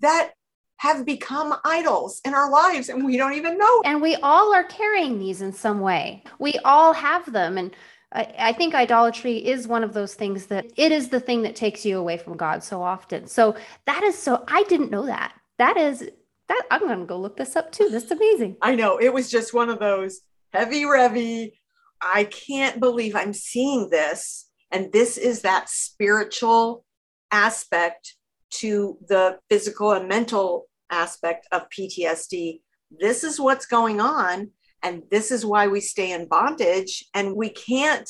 that 0.01 0.33
have 0.78 1.04
become 1.04 1.54
idols 1.64 2.20
in 2.24 2.34
our 2.34 2.50
lives 2.50 2.88
and 2.88 3.04
we 3.04 3.16
don't 3.16 3.34
even 3.34 3.58
know. 3.58 3.82
And 3.84 4.00
we 4.00 4.16
all 4.16 4.54
are 4.54 4.64
carrying 4.64 5.18
these 5.18 5.42
in 5.42 5.52
some 5.52 5.80
way. 5.80 6.22
We 6.38 6.54
all 6.64 6.92
have 6.92 7.32
them. 7.32 7.58
And 7.58 7.74
I, 8.12 8.32
I, 8.38 8.52
think 8.52 8.74
idolatry 8.74 9.36
is 9.44 9.68
one 9.68 9.84
of 9.84 9.92
those 9.92 10.14
things 10.14 10.46
that 10.46 10.66
it 10.76 10.92
is 10.92 11.08
the 11.08 11.20
thing 11.20 11.42
that 11.42 11.56
takes 11.56 11.84
you 11.84 11.98
away 11.98 12.16
from 12.16 12.36
God 12.36 12.62
so 12.62 12.80
often. 12.80 13.26
So 13.26 13.56
that 13.86 14.02
is 14.02 14.16
so, 14.16 14.44
I 14.48 14.62
didn't 14.64 14.90
know 14.90 15.06
that. 15.06 15.34
That 15.58 15.76
is, 15.76 16.08
that 16.48 16.62
I'm 16.70 16.80
going 16.80 17.00
to 17.00 17.06
go 17.06 17.18
look 17.18 17.36
this 17.36 17.56
up 17.56 17.72
too. 17.72 17.88
That's 17.90 18.10
amazing. 18.10 18.56
I 18.62 18.74
know. 18.74 18.98
It 18.98 19.12
was 19.12 19.30
just 19.30 19.52
one 19.52 19.68
of 19.68 19.80
those 19.80 20.20
heavy 20.52 20.84
revy 20.84 21.52
I 22.00 22.24
can't 22.24 22.80
believe 22.80 23.16
I'm 23.16 23.32
seeing 23.32 23.90
this. 23.90 24.48
And 24.70 24.92
this 24.92 25.16
is 25.16 25.42
that 25.42 25.68
spiritual 25.68 26.84
aspect 27.30 28.14
to 28.50 28.98
the 29.08 29.38
physical 29.48 29.92
and 29.92 30.08
mental 30.08 30.66
aspect 30.90 31.46
of 31.52 31.68
PTSD. 31.70 32.61
This 32.90 33.24
is 33.24 33.40
what's 33.40 33.66
going 33.66 34.00
on. 34.00 34.50
And 34.82 35.02
this 35.11 35.30
is 35.30 35.44
why 35.44 35.66
we 35.66 35.80
stay 35.80 36.12
in 36.12 36.28
bondage. 36.28 37.04
And 37.14 37.34
we 37.34 37.50
can't 37.50 38.08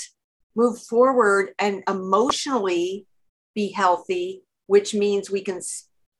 move 0.55 0.79
forward 0.83 1.51
and 1.59 1.83
emotionally 1.89 3.07
be 3.55 3.71
healthy, 3.71 4.43
which 4.67 4.95
means 4.95 5.31
we 5.31 5.41
can 5.41 5.61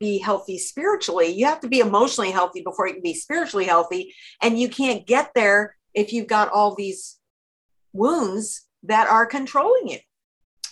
be 0.01 0.19
healthy 0.19 0.59
spiritually. 0.59 1.29
You 1.29 1.47
have 1.47 1.61
to 1.61 1.69
be 1.69 1.81
emotionally 1.81 2.31
healthy 2.31 2.63
before 2.63 2.87
you 2.87 2.95
can 2.95 3.03
be 3.03 3.15
spiritually 3.15 3.67
healthy. 3.67 4.15
And 4.43 4.59
you 4.59 4.69
can't 4.69 5.07
get 5.07 5.33
there 5.35 5.77
if 5.95 6.13
you've 6.13 6.29
got 6.29 6.51
all 6.51 6.75
these 6.75 7.19
wounds 7.93 8.67
that 8.85 9.09
are 9.09 9.27
controlling 9.27 9.89
you. 9.89 9.99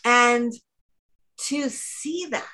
And 0.04 0.52
to 1.48 1.68
see 1.68 2.26
that 2.30 2.46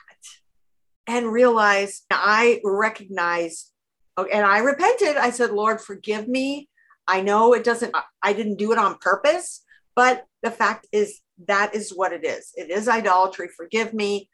and 1.06 1.32
realize 1.32 2.02
I 2.10 2.60
recognize 2.64 3.70
oh, 4.16 4.24
and 4.24 4.46
I 4.46 4.58
repented. 4.58 5.16
I 5.16 5.30
said, 5.30 5.50
Lord, 5.50 5.80
forgive 5.80 6.28
me. 6.28 6.68
I 7.08 7.20
know 7.20 7.52
it 7.52 7.64
doesn't, 7.64 7.94
I 8.22 8.32
didn't 8.32 8.58
do 8.58 8.72
it 8.72 8.78
on 8.78 8.98
purpose, 8.98 9.64
but 9.96 10.24
the 10.42 10.50
fact 10.50 10.86
is 10.92 11.20
that 11.48 11.74
is 11.74 11.90
what 11.90 12.12
it 12.12 12.24
is. 12.24 12.52
It 12.54 12.70
is 12.70 12.88
idolatry. 12.88 13.48
Forgive 13.48 13.92
me. 13.92 14.28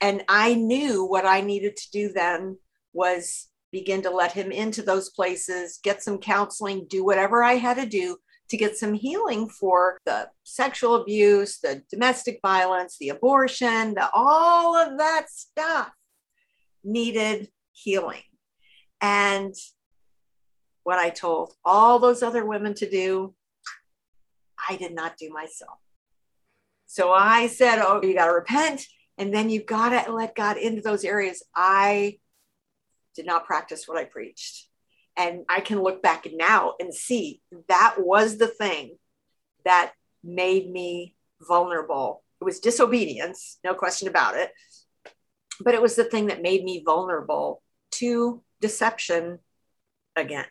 And 0.00 0.24
I 0.28 0.54
knew 0.54 1.04
what 1.04 1.24
I 1.24 1.40
needed 1.40 1.76
to 1.76 1.90
do 1.90 2.12
then 2.12 2.58
was 2.92 3.48
begin 3.70 4.02
to 4.02 4.10
let 4.10 4.32
him 4.32 4.50
into 4.50 4.82
those 4.82 5.10
places, 5.10 5.78
get 5.82 6.02
some 6.02 6.18
counseling, 6.18 6.86
do 6.88 7.04
whatever 7.04 7.42
I 7.42 7.54
had 7.54 7.76
to 7.76 7.86
do 7.86 8.16
to 8.48 8.56
get 8.56 8.78
some 8.78 8.94
healing 8.94 9.48
for 9.48 9.98
the 10.06 10.28
sexual 10.42 10.94
abuse, 10.94 11.58
the 11.58 11.82
domestic 11.90 12.40
violence, 12.40 12.96
the 12.98 13.10
abortion, 13.10 13.94
the, 13.94 14.08
all 14.14 14.74
of 14.74 14.96
that 14.98 15.26
stuff 15.28 15.92
needed 16.88 17.48
healing. 17.72 18.22
And 19.00 19.54
what 20.82 20.98
I 20.98 21.10
told 21.10 21.52
all 21.64 21.98
those 21.98 22.22
other 22.22 22.44
women 22.44 22.74
to 22.74 22.88
do, 22.88 23.34
I 24.68 24.76
did 24.76 24.94
not 24.94 25.16
do 25.18 25.30
myself. 25.30 25.78
So 26.86 27.12
I 27.12 27.46
said, 27.48 27.80
Oh, 27.80 28.00
you 28.02 28.14
got 28.14 28.26
to 28.26 28.32
repent. 28.32 28.86
And 29.18 29.34
then 29.34 29.50
you 29.50 29.62
got 29.62 29.90
to 29.90 30.12
let 30.12 30.34
God 30.34 30.56
into 30.56 30.80
those 30.80 31.04
areas. 31.04 31.42
I 31.54 32.18
did 33.14 33.26
not 33.26 33.46
practice 33.46 33.86
what 33.86 33.98
I 33.98 34.04
preached. 34.04 34.68
And 35.16 35.44
I 35.48 35.60
can 35.60 35.82
look 35.82 36.02
back 36.02 36.26
now 36.32 36.74
and 36.78 36.94
see 36.94 37.42
that 37.68 37.96
was 37.98 38.38
the 38.38 38.46
thing 38.46 38.96
that 39.64 39.92
made 40.22 40.70
me 40.70 41.16
vulnerable. 41.46 42.22
It 42.40 42.44
was 42.44 42.60
disobedience, 42.60 43.58
no 43.64 43.74
question 43.74 44.06
about 44.06 44.36
it. 44.36 44.52
But 45.60 45.74
it 45.74 45.82
was 45.82 45.96
the 45.96 46.04
thing 46.04 46.26
that 46.26 46.42
made 46.42 46.64
me 46.64 46.82
vulnerable 46.84 47.62
to 47.92 48.42
deception 48.60 49.38
again. 50.16 50.46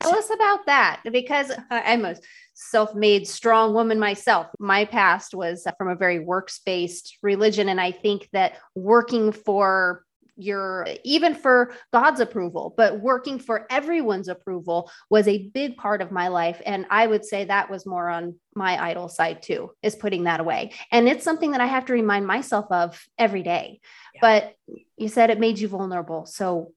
Tell 0.00 0.16
us 0.16 0.30
about 0.30 0.66
that 0.66 1.00
because 1.10 1.50
I'm 1.70 2.04
a 2.04 2.16
self 2.52 2.94
made 2.94 3.26
strong 3.26 3.72
woman 3.72 3.98
myself. 3.98 4.48
My 4.58 4.84
past 4.84 5.34
was 5.34 5.66
from 5.78 5.88
a 5.88 5.96
very 5.96 6.18
works 6.18 6.60
based 6.64 7.16
religion. 7.22 7.68
And 7.70 7.80
I 7.80 7.90
think 7.90 8.28
that 8.32 8.58
working 8.74 9.32
for 9.32 10.03
your 10.36 10.86
even 11.04 11.34
for 11.34 11.74
God's 11.92 12.20
approval, 12.20 12.74
but 12.76 13.00
working 13.00 13.38
for 13.38 13.66
everyone's 13.70 14.28
approval 14.28 14.90
was 15.10 15.28
a 15.28 15.48
big 15.48 15.76
part 15.76 16.02
of 16.02 16.10
my 16.10 16.28
life. 16.28 16.60
And 16.64 16.86
I 16.90 17.06
would 17.06 17.24
say 17.24 17.44
that 17.44 17.70
was 17.70 17.86
more 17.86 18.08
on 18.08 18.34
my 18.54 18.82
idol 18.82 19.08
side 19.08 19.42
too, 19.42 19.70
is 19.82 19.94
putting 19.94 20.24
that 20.24 20.40
away. 20.40 20.72
And 20.90 21.08
it's 21.08 21.24
something 21.24 21.52
that 21.52 21.60
I 21.60 21.66
have 21.66 21.86
to 21.86 21.92
remind 21.92 22.26
myself 22.26 22.66
of 22.70 23.00
every 23.18 23.42
day. 23.42 23.80
Yeah. 24.14 24.20
But 24.20 24.54
you 24.96 25.08
said 25.08 25.30
it 25.30 25.40
made 25.40 25.58
you 25.58 25.68
vulnerable. 25.68 26.26
So 26.26 26.72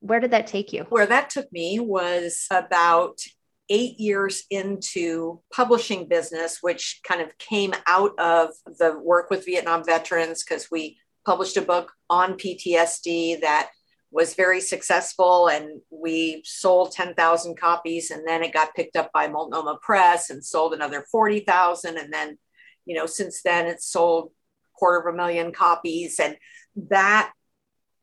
where 0.00 0.20
did 0.20 0.30
that 0.32 0.46
take 0.46 0.72
you? 0.72 0.86
Where 0.88 1.06
that 1.06 1.30
took 1.30 1.50
me 1.52 1.80
was 1.80 2.46
about 2.50 3.20
eight 3.68 4.00
years 4.00 4.44
into 4.50 5.40
publishing 5.52 6.08
business, 6.08 6.58
which 6.62 7.00
kind 7.06 7.20
of 7.20 7.36
came 7.38 7.74
out 7.86 8.12
of 8.18 8.50
the 8.78 8.98
work 8.98 9.30
with 9.30 9.44
Vietnam 9.44 9.84
veterans 9.84 10.42
because 10.42 10.70
we 10.70 10.98
published 11.28 11.58
a 11.58 11.62
book 11.62 11.92
on 12.08 12.38
PTSD 12.38 13.42
that 13.42 13.68
was 14.10 14.32
very 14.32 14.62
successful 14.62 15.48
and 15.48 15.82
we 15.90 16.40
sold 16.42 16.92
10,000 16.92 17.58
copies 17.58 18.10
and 18.10 18.26
then 18.26 18.42
it 18.42 18.54
got 18.54 18.74
picked 18.74 18.96
up 18.96 19.10
by 19.12 19.28
Multnomah 19.28 19.78
Press 19.82 20.30
and 20.30 20.42
sold 20.42 20.72
another 20.72 21.04
40,000 21.12 21.98
and 21.98 22.10
then 22.10 22.38
you 22.86 22.96
know 22.96 23.04
since 23.04 23.42
then 23.42 23.66
it's 23.66 23.86
sold 23.86 24.30
quarter 24.72 25.06
of 25.06 25.14
a 25.14 25.16
million 25.16 25.52
copies. 25.52 26.18
And 26.18 26.38
that 26.88 27.30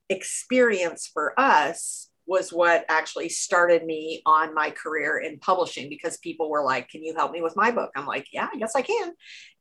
experience 0.08 1.10
for 1.12 1.34
us 1.40 2.12
was 2.28 2.52
what 2.52 2.86
actually 2.90 3.30
started 3.30 3.84
me 3.86 4.22
on 4.28 4.54
my 4.54 4.70
career 4.70 5.18
in 5.18 5.40
publishing 5.40 5.90
because 5.90 6.18
people 6.18 6.50
were 6.52 6.64
like 6.64 6.90
can 6.90 7.04
you 7.04 7.16
help 7.16 7.32
me 7.32 7.42
with 7.42 7.56
my 7.56 7.72
book? 7.72 7.90
I'm 7.96 8.06
like 8.06 8.28
yeah 8.32 8.48
i 8.54 8.58
guess 8.58 8.76
i 8.76 8.84
can. 8.84 9.14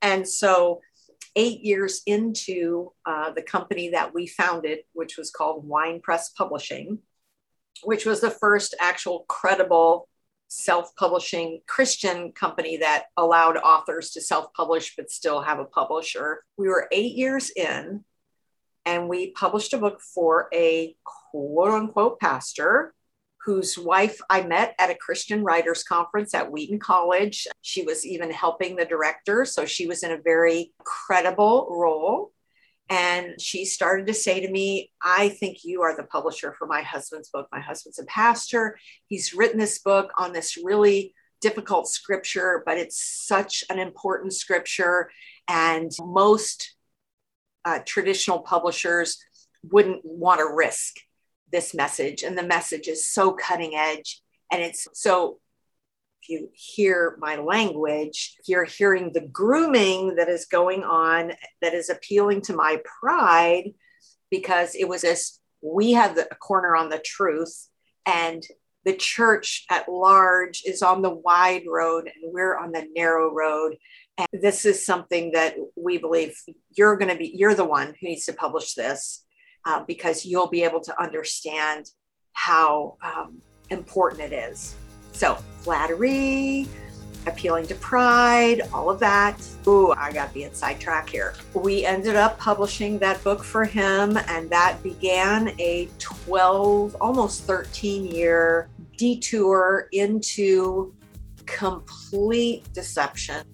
And 0.03 0.29
so 0.29 0.81
eight 1.37 1.61
years 1.61 2.03
into 2.07 2.93
uh, 3.07 3.31
the 3.31 3.43
company 3.43 3.91
that 3.91 4.15
we 4.15 4.27
founded, 4.27 4.81
which 4.93 5.17
was 5.17 5.31
called 5.31 5.67
Wine 5.67 6.01
Press 6.01 6.31
Publishing, 6.31 6.99
which 7.83 8.07
was 8.07 8.21
the 8.21 8.31
first 8.31 8.75
actual 8.81 9.25
credible 9.29 10.09
self 10.49 10.95
publishing 10.97 11.61
Christian 11.67 12.33
company 12.33 12.77
that 12.79 13.07
allowed 13.17 13.57
authors 13.57 14.11
to 14.11 14.21
self 14.21 14.53
publish 14.55 14.95
but 14.97 15.11
still 15.11 15.43
have 15.43 15.59
a 15.59 15.65
publisher. 15.65 16.45
We 16.57 16.69
were 16.69 16.89
eight 16.93 17.15
years 17.15 17.51
in 17.51 18.05
and 18.85 19.09
we 19.09 19.33
published 19.33 19.73
a 19.73 19.79
book 19.79 20.01
for 20.01 20.49
a 20.53 20.97
quote 21.05 21.73
unquote 21.73 22.21
pastor 22.21 22.95
whose 23.45 23.77
wife 23.77 24.19
I 24.31 24.43
met 24.43 24.75
at 24.79 24.91
a 24.91 24.95
Christian 24.95 25.45
Writers 25.45 25.85
Conference 25.85 26.33
at 26.33 26.51
Wheaton 26.51 26.79
College. 26.79 27.47
She 27.61 27.83
was 27.83 28.07
even 28.07 28.31
helping 28.31 28.75
the 28.75 28.87
director. 28.87 29.45
So 29.45 29.67
she 29.67 29.87
was 29.87 30.03
in 30.03 30.13
a 30.13 30.23
very 30.23 30.73
credible 30.83 31.69
role. 31.71 32.33
And 32.89 33.41
she 33.41 33.65
started 33.65 34.07
to 34.07 34.15
say 34.15 34.41
to 34.41 34.51
me, 34.51 34.91
I 35.03 35.31
think 35.31 35.65
you 35.65 35.83
are 35.83 35.97
the 35.97 36.05
publisher 36.05 36.55
for 36.59 36.67
my 36.67 36.83
husband's 36.83 37.31
book. 37.31 37.49
My 37.53 37.61
husband's 37.61 37.99
a 37.99 38.05
pastor. 38.05 38.79
He's 39.09 39.35
written 39.35 39.59
this 39.59 39.79
book 39.79 40.11
on 40.19 40.33
this 40.33 40.59
really 40.63 41.15
difficult 41.41 41.89
scripture, 41.89 42.63
but 42.65 42.79
it's 42.79 43.03
such 43.03 43.65
an 43.69 43.79
important 43.79 44.33
scripture. 44.33 45.11
And 45.49 45.91
most 46.01 46.75
uh, 47.65 47.81
traditional 47.85 48.41
publishers 48.41 49.19
wouldn't 49.71 50.03
want 50.05 50.41
to 50.41 50.55
risk 50.55 50.97
this 51.55 51.73
message 51.73 52.25
and 52.25 52.37
the 52.37 52.43
message 52.43 52.89
is 52.89 53.07
so 53.07 53.31
cutting 53.31 53.77
edge 53.77 54.21
and 54.51 54.61
it's 54.61 54.89
so 54.93 55.39
if 56.21 56.29
you 56.29 56.49
hear 56.53 57.17
my 57.21 57.37
language 57.37 58.35
you're 58.45 58.65
hearing 58.65 59.13
the 59.13 59.29
grooming 59.29 60.17
that 60.17 60.29
is 60.29 60.47
going 60.47 60.83
on 60.83 61.31
that 61.63 61.73
is 61.73 61.91
appealing 61.91 62.41
to 62.41 62.57
my 62.57 62.81
pride 63.01 63.73
because 64.33 64.75
it 64.75 64.89
was 64.89 65.05
as 65.05 65.39
we 65.63 65.93
have 65.93 66.17
the 66.17 66.27
corner 66.41 66.75
on 66.75 66.89
the 66.89 66.99
truth 66.99 67.69
and 68.05 68.43
the 68.85 68.97
church 68.97 69.65
at 69.71 69.89
large 69.89 70.65
is 70.67 70.83
on 70.83 71.03
the 71.03 71.15
wide 71.15 71.63
road 71.69 72.11
and 72.13 72.33
we're 72.35 72.59
on 72.59 72.73
the 72.73 72.85
narrow 72.97 73.33
road 73.33 73.77
and 74.19 74.27
this 74.33 74.65
is 74.65 74.85
something 74.85 75.31
that 75.31 75.55
we 75.77 75.99
believe 75.99 76.37
you're 76.77 76.97
going 76.97 77.13
to 77.13 77.17
be 77.17 77.33
you're 77.33 77.55
the 77.55 77.65
one 77.65 77.95
who 78.01 78.09
needs 78.09 78.27
to 78.27 78.33
publish 78.33 78.75
this 78.75 79.25
uh, 79.67 79.85
because 79.85 80.25
you'll 80.25 80.49
be 80.49 80.63
able 80.63 80.81
to 80.81 81.03
understand 81.03 81.91
how 82.33 82.97
um, 83.03 83.41
important 83.71 84.21
it 84.21 84.33
is. 84.33 84.75
So, 85.13 85.37
flattery, 85.61 86.67
appealing 87.27 87.67
to 87.69 87.75
pride, 87.77 88.63
all 88.73 88.91
of 88.91 88.99
that. 89.01 89.41
Ooh, 89.67 89.93
I 89.93 90.13
got 90.13 90.33
the 90.35 90.43
inside 90.43 90.81
track 90.81 91.09
here. 91.09 91.35
We 91.55 91.85
ended 91.85 92.17
up 92.17 92.39
publishing 92.39 92.99
that 92.99 93.23
book 93.25 93.43
for 93.43 93.65
him, 93.65 94.19
and 94.29 94.51
that 94.51 94.83
began 94.83 95.55
a 95.59 95.89
12, 95.99 96.97
almost 97.01 97.45
13 97.45 98.07
year 98.07 98.69
detour 98.97 99.89
into 99.93 100.95
complete 101.47 102.65
deception 102.73 103.45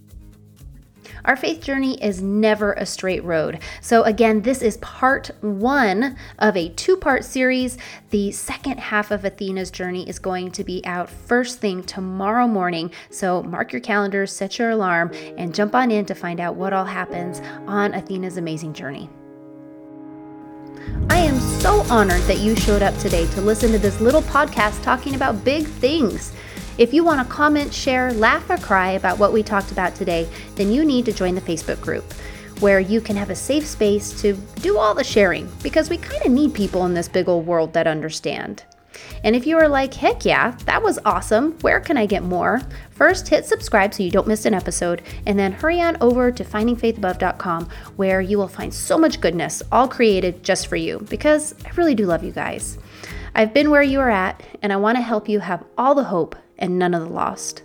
our 1.24 1.37
faith 1.37 1.62
journey 1.62 2.02
is 2.02 2.22
never 2.22 2.72
a 2.74 2.87
straight 2.87 3.24
road. 3.24 3.59
So, 3.80 4.02
again, 4.02 4.42
this 4.42 4.62
is 4.62 4.76
part 4.78 5.30
one 5.40 6.16
of 6.38 6.56
a 6.56 6.68
two 6.70 6.96
part 6.96 7.24
series. 7.24 7.78
The 8.11 8.33
second 8.33 8.78
half 8.78 9.11
of 9.11 9.24
Athena's 9.24 9.70
journey 9.70 10.09
is 10.09 10.18
going 10.18 10.50
to 10.52 10.64
be 10.64 10.85
out 10.87 11.11
first 11.11 11.59
thing 11.59 11.83
tomorrow 11.83 12.46
morning. 12.46 12.92
So, 13.11 13.42
mark 13.42 13.72
your 13.72 13.80
calendars, 13.80 14.33
set 14.33 14.59
your 14.59 14.70
alarm, 14.70 15.12
and 15.37 15.54
jump 15.54 15.74
on 15.74 15.90
in 15.90 16.04
to 16.06 16.14
find 16.14 16.40
out 16.40 16.56
what 16.56 16.72
all 16.72 16.85
happens 16.85 17.40
on 17.66 17.94
Athena's 17.94 18.37
amazing 18.37 18.72
journey. 18.72 19.09
I 21.09 21.18
am 21.18 21.38
so 21.61 21.83
honored 21.90 22.22
that 22.22 22.38
you 22.38 22.56
showed 22.56 22.83
up 22.83 22.96
today 22.98 23.26
to 23.28 23.40
listen 23.40 23.72
to 23.72 23.78
this 23.78 24.00
little 24.00 24.22
podcast 24.22 24.83
talking 24.83 25.14
about 25.14 25.44
big 25.44 25.66
things. 25.66 26.33
If 26.80 26.94
you 26.94 27.04
want 27.04 27.20
to 27.20 27.30
comment, 27.30 27.74
share, 27.74 28.10
laugh, 28.14 28.48
or 28.48 28.56
cry 28.56 28.92
about 28.92 29.18
what 29.18 29.34
we 29.34 29.42
talked 29.42 29.70
about 29.70 29.94
today, 29.94 30.26
then 30.54 30.72
you 30.72 30.82
need 30.82 31.04
to 31.04 31.12
join 31.12 31.34
the 31.34 31.40
Facebook 31.42 31.78
group 31.82 32.10
where 32.60 32.80
you 32.80 33.02
can 33.02 33.16
have 33.16 33.28
a 33.28 33.34
safe 33.34 33.66
space 33.66 34.18
to 34.22 34.32
do 34.62 34.78
all 34.78 34.94
the 34.94 35.04
sharing 35.04 35.46
because 35.62 35.90
we 35.90 35.98
kind 35.98 36.24
of 36.24 36.32
need 36.32 36.54
people 36.54 36.86
in 36.86 36.94
this 36.94 37.06
big 37.06 37.28
old 37.28 37.46
world 37.46 37.74
that 37.74 37.86
understand. 37.86 38.64
And 39.22 39.36
if 39.36 39.46
you 39.46 39.58
are 39.58 39.68
like, 39.68 39.92
heck 39.92 40.24
yeah, 40.24 40.52
that 40.64 40.82
was 40.82 40.98
awesome, 41.04 41.52
where 41.60 41.80
can 41.80 41.98
I 41.98 42.06
get 42.06 42.22
more? 42.22 42.62
First, 42.92 43.28
hit 43.28 43.44
subscribe 43.44 43.92
so 43.92 44.02
you 44.02 44.10
don't 44.10 44.26
miss 44.26 44.46
an 44.46 44.54
episode, 44.54 45.02
and 45.26 45.38
then 45.38 45.52
hurry 45.52 45.82
on 45.82 45.98
over 46.00 46.32
to 46.32 46.44
findingfaithabove.com 46.44 47.68
where 47.96 48.22
you 48.22 48.38
will 48.38 48.48
find 48.48 48.72
so 48.72 48.96
much 48.96 49.20
goodness 49.20 49.62
all 49.70 49.86
created 49.86 50.42
just 50.42 50.66
for 50.66 50.76
you 50.76 51.06
because 51.10 51.54
I 51.66 51.72
really 51.76 51.94
do 51.94 52.06
love 52.06 52.24
you 52.24 52.32
guys. 52.32 52.78
I've 53.34 53.52
been 53.52 53.70
where 53.70 53.82
you 53.82 54.00
are 54.00 54.10
at, 54.10 54.42
and 54.62 54.72
I 54.72 54.76
want 54.76 54.96
to 54.96 55.02
help 55.02 55.28
you 55.28 55.40
have 55.40 55.62
all 55.76 55.94
the 55.94 56.04
hope 56.04 56.36
and 56.60 56.78
none 56.78 56.94
of 56.94 57.02
the 57.02 57.08
lost. 57.08 57.62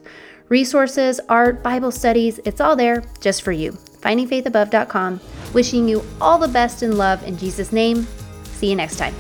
Resources, 0.50 1.20
art, 1.28 1.64
Bible 1.64 1.92
studies, 1.92 2.40
it's 2.46 2.62
all 2.62 2.76
there 2.76 3.04
just 3.20 3.42
for 3.42 3.52
you. 3.52 3.72
FindingFaithAbove.com. 4.02 5.20
Wishing 5.54 5.88
you 5.88 6.04
all 6.22 6.38
the 6.38 6.48
best 6.48 6.84
in 6.84 6.98
love 6.98 7.24
in 7.24 7.38
Jesus' 7.38 7.72
name. 7.72 8.08
See 8.44 8.70
you 8.70 8.76
next 8.76 8.98
time. 8.98 9.16